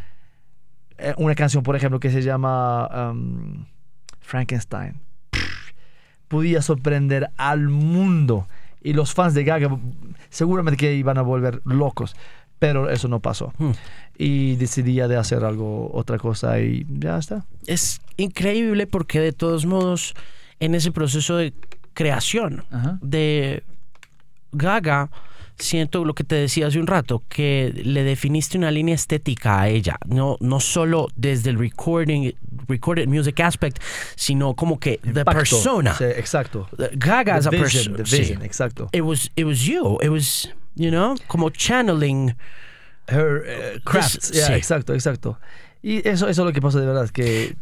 [0.98, 3.66] eh, una canción, por ejemplo, que se llama um,
[4.20, 5.00] Frankenstein,
[6.28, 8.46] podía sorprender al mundo.
[8.82, 9.78] Y los fans de Gaga
[10.30, 12.14] seguramente que iban a volver locos.
[12.58, 13.52] Pero eso no pasó.
[13.58, 13.70] Hmm.
[14.16, 17.44] Y decidía de hacer algo, otra cosa y ya está.
[17.66, 20.14] Es increíble porque de todos modos,
[20.58, 21.54] en ese proceso de
[21.94, 22.98] creación Ajá.
[23.00, 23.62] de
[24.52, 25.10] Gaga,
[25.58, 29.68] siento lo que te decía hace un rato, que le definiste una línea estética a
[29.68, 32.32] ella, no, no solo desde el recording,
[32.68, 33.82] recorded music aspect,
[34.14, 35.32] sino como que the Impacto.
[35.38, 35.94] persona.
[35.94, 36.68] Sí, exacto.
[36.94, 37.96] Gaga as The a vision, person.
[37.96, 38.18] the sí.
[38.18, 38.88] vision, exacto.
[38.92, 39.98] It was, it was you.
[40.00, 42.34] It was, you know, como channeling.
[43.10, 44.28] Her eh, crafts.
[44.28, 44.52] This- yeah, sí.
[44.54, 45.38] Exacto, exacto.
[45.82, 47.56] Y eso, eso es lo que pasa de verdad, que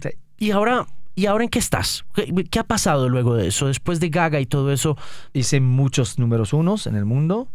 [0.00, 0.08] sí,
[0.38, 2.04] Y ahora, ¿y ahora en qué estás?
[2.14, 3.66] ¿Qué, qué ha pasado luego de eso?
[3.68, 4.96] Después de Gaga y todo eso.
[5.32, 7.48] hice muchos números unos en el mundo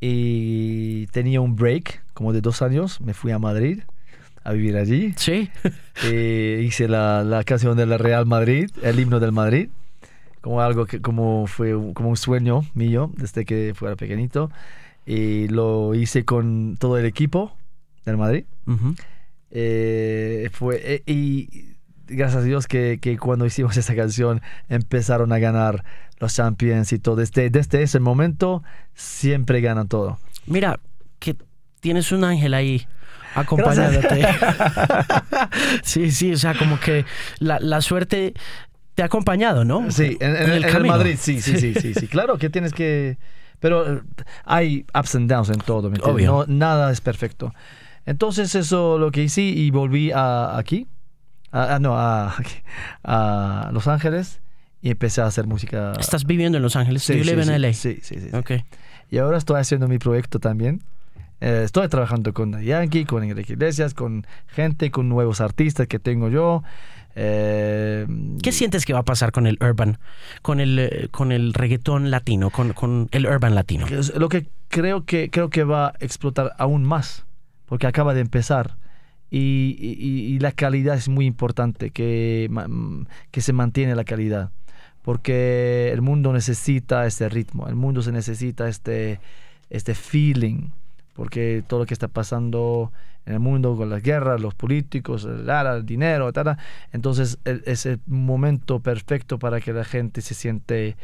[0.00, 3.00] y tenía un break como de dos años.
[3.00, 3.80] Me fui a Madrid
[4.44, 5.14] a vivir allí.
[5.16, 5.50] Sí.
[6.04, 9.68] Eh, hice la, la canción de la Real Madrid, el himno del Madrid,
[10.40, 14.50] como algo que como fue como un sueño mío desde que fuera pequeñito.
[15.04, 17.54] Y lo hice con todo el equipo
[18.06, 18.44] del Madrid.
[18.66, 18.94] Ujú.
[19.50, 21.71] Eh, fue, eh, y
[22.06, 25.84] gracias a Dios que, que cuando hicimos esa canción empezaron a ganar
[26.18, 27.16] los Champions y todo.
[27.16, 28.62] Desde, desde ese momento
[28.94, 30.18] siempre ganan todo.
[30.46, 30.78] Mira,
[31.18, 31.36] que
[31.80, 32.86] tienes un ángel ahí
[33.34, 34.22] acompañándote.
[35.82, 37.04] sí, sí, o sea, como que
[37.38, 38.34] la, la suerte
[38.94, 39.90] te ha acompañado, ¿no?
[39.90, 40.94] Sí, en, en- en el, camino.
[40.96, 42.06] Madrid, sí, sí, sí, sí, sí.
[42.08, 43.18] Claro que tienes que...
[43.58, 44.00] Pero eh,
[44.44, 46.26] hay ups and downs en todo, ¿me entiendes?
[46.26, 47.54] No, nada es perfecto.
[48.04, 50.88] Entonces eso lo que hice y volví a, aquí,
[51.52, 52.34] a, a- no, a,
[53.04, 54.40] a Los Ángeles
[54.80, 55.92] y empecé a hacer música.
[56.00, 57.02] Estás viviendo en Los Ángeles.
[57.04, 57.72] Sí, sí, live sí, LA.
[57.72, 58.28] Sí, sí, sí.
[58.30, 58.36] sí.
[58.36, 58.50] Ok.
[59.10, 60.82] Y ahora estoy haciendo mi proyecto también.
[61.40, 66.28] Eh, estoy trabajando con Yankee, con Enrique Iglesias, con gente, con nuevos artistas que tengo
[66.28, 66.62] yo.
[67.14, 68.06] Eh,
[68.42, 69.98] ¿Qué sientes que va a pasar con el urban,
[70.40, 73.86] con el, eh, con el reggaetón latino, con, con el urban latino?
[74.16, 77.26] lo que creo que creo que va a explotar aún más,
[77.66, 78.76] porque acaba de empezar.
[79.34, 82.50] Y, y- y la calidad es muy importante, que,
[83.30, 84.50] que se mantiene la calidad.
[85.00, 89.18] Porque el mundo necesita este ritmo, el mundo se necesita este,
[89.70, 90.68] este feeling.
[91.14, 92.92] Porque todo lo que está pasando
[93.26, 96.56] en el mundo con las guerras, los políticos, el, el dinero, tal,
[96.92, 100.96] entonces es el momento perfecto para que la gente se siente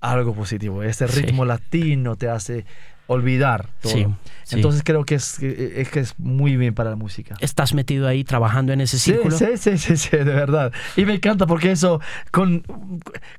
[0.00, 0.82] algo positivo.
[0.82, 1.22] Este Sí.
[1.22, 2.64] ritmo latino te hace
[3.06, 3.92] olvidar todo.
[3.92, 4.06] Sí,
[4.44, 4.56] sí.
[4.56, 7.34] Entonces creo que es, es que es muy bien para la música.
[7.40, 9.36] Estás metido ahí trabajando en ese círculo.
[9.36, 10.72] Sí, sí, sí, sí, de verdad.
[10.96, 12.00] Y me encanta porque eso,
[12.30, 12.64] con,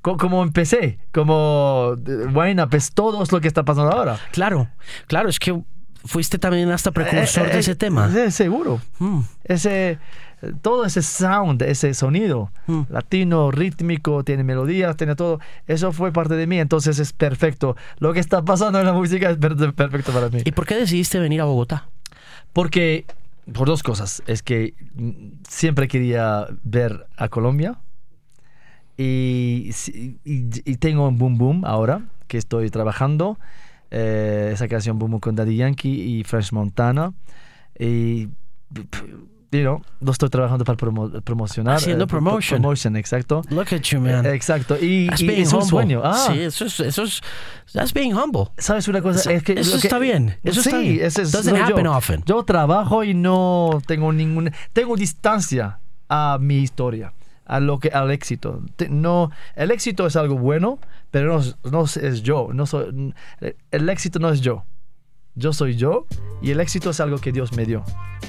[0.02, 4.20] con- como empecé, como, eh, bueno, pues todo es lo que está pasando ahora.
[4.32, 4.68] Claro,
[5.08, 5.60] claro, es que
[6.04, 8.12] fuiste también hasta precursor Eh, de eh, ese tema.
[8.12, 8.80] Sí, seguro.
[9.00, 9.98] Mm, Ese,
[10.62, 12.82] todo ese sound, ese sonido Mm.
[12.90, 15.40] latino, rítmico, tiene melodías, tiene todo.
[15.68, 17.76] Eso fue parte de mí, entonces es perfecto.
[18.00, 20.40] Lo que está pasando en la música es per- perfecto para mí.
[20.46, 21.90] ¿Y por qué decidiste venir a Bogotá?
[22.54, 23.06] Porque,
[23.54, 24.24] por dos cosas.
[24.28, 27.78] Es que mm, siempre quería ver a Colombia.
[28.98, 29.72] Y,
[30.24, 33.38] y- y tengo un Boom Boom ahora, que estoy trabajando.
[33.92, 37.14] eh, esa canción Boom Boom con Daddy Yankee y French Montana.
[37.80, 38.28] Y,
[39.58, 41.78] you know, lo estoy trabajando para promo- promocionar.
[41.78, 42.62] Haciendo eh, pro- promotion.
[42.62, 43.42] Promotion, exacto.
[43.50, 44.26] Look at you, man.
[44.26, 44.78] Eh, Exacto.
[44.80, 45.70] Y, y es un humble.
[45.70, 46.02] sueño.
[46.04, 47.22] Ah, Sí, eso es, eso es,
[47.74, 48.46] that's being humble.
[48.58, 49.20] ¿Sabes una cosa?
[49.20, 51.00] Eso- es que eso que- está bien, eso sí, está bien.
[51.06, 51.92] ese es- Doesn't soy happen yo.
[51.94, 52.24] often.
[52.26, 54.52] Yo trabajo y no tengo ninguna...
[54.74, 55.80] Tengo distancia
[56.10, 57.14] a mi historia,
[57.46, 58.62] a lo que, al éxito.
[58.90, 60.80] No, el éxito es algo bueno,
[61.12, 62.50] pero no, es- no es yo.
[62.54, 63.14] No soy,
[63.72, 64.64] el éxito no es yo.
[65.38, 66.06] Yo soy yo
[66.42, 67.84] y el éxito es algo que Dios me dio.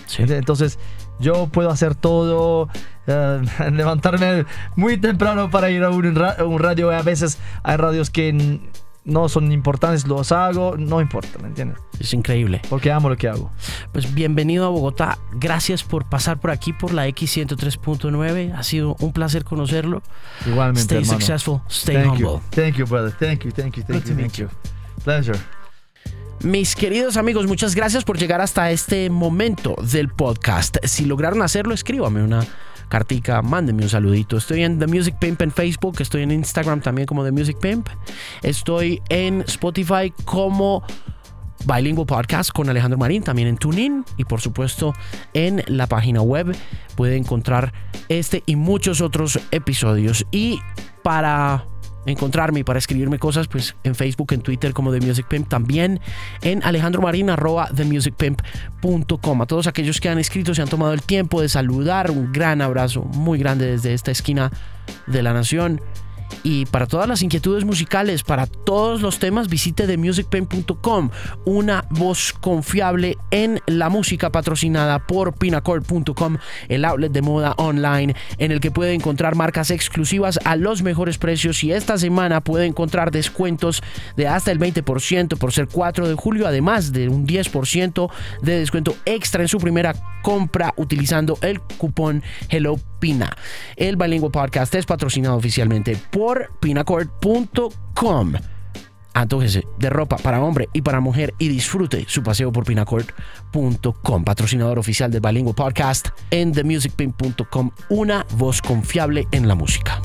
[0.07, 0.25] Sí.
[0.27, 0.77] Entonces,
[1.21, 2.69] yo puedo hacer todo,
[3.07, 3.43] eh,
[3.73, 4.45] levantarme
[4.77, 6.91] muy temprano para ir a un, ra- un radio.
[6.91, 8.61] A veces hay radios que
[9.05, 11.79] no son importantes, los hago, no importa, ¿me entiendes?
[12.01, 12.61] Es increíble.
[12.69, 13.53] Porque amo lo que hago.
[13.93, 15.19] Pues bienvenido a Bogotá.
[15.33, 18.53] Gracias por pasar por aquí por la X103.9.
[18.55, 20.03] Ha sido un placer conocerlo.
[20.45, 21.19] Igualmente, Stay hermano.
[21.21, 22.27] successful, stay Thank humble.
[22.27, 22.41] you.
[22.51, 23.13] Thank you, brother.
[23.19, 24.49] Thank you, thank you, thank Good you, to thank you.
[25.05, 25.39] Pleasure.
[26.43, 30.77] Mis queridos amigos, muchas gracias por llegar hasta este momento del podcast.
[30.85, 32.47] Si lograron hacerlo, escríbame una
[32.89, 34.37] cartica, mándenme un saludito.
[34.37, 37.89] Estoy en The Music Pimp en Facebook, estoy en Instagram también como The Music Pimp.
[38.43, 40.85] Estoy en Spotify como
[41.65, 44.93] Bilingual Podcast con Alejandro Marín, también en TuneIn y por supuesto
[45.33, 46.55] en la página web
[46.97, 47.73] puede encontrar
[48.09, 50.27] este y muchos otros episodios.
[50.31, 50.61] Y
[51.03, 51.67] para
[52.07, 56.01] encontrarme y para escribirme cosas, pues en Facebook, en Twitter como The Music Pimp, también
[56.43, 59.43] en Alejandro Marín arroba themusicpimp.com.
[59.43, 62.63] A todos aquellos que han escrito, se han tomado el tiempo de saludar, un gran
[62.63, 64.51] abrazo muy grande desde esta esquina
[65.07, 65.81] de la nación.
[66.43, 71.11] Y para todas las inquietudes musicales, para todos los temas, visite themusicpain.com,
[71.45, 78.53] una voz confiable en la música patrocinada por pinacord.com, el outlet de moda online en
[78.53, 83.11] el que puede encontrar marcas exclusivas a los mejores precios y esta semana puede encontrar
[83.11, 83.83] descuentos
[84.17, 88.11] de hasta el 20% por ser 4 de julio, además de un 10%
[88.43, 93.37] de descuento extra en su primera compra utilizando el cupón Hello Pina.
[93.77, 98.33] El Bilingüe Podcast es patrocinado oficialmente por pinacord.com.
[99.13, 104.79] Antójese de ropa para hombre y para mujer y disfrute su paseo por pinacord.com, patrocinador
[104.79, 110.01] oficial del Bilingüe Podcast en themusicpin.com, una voz confiable en la música.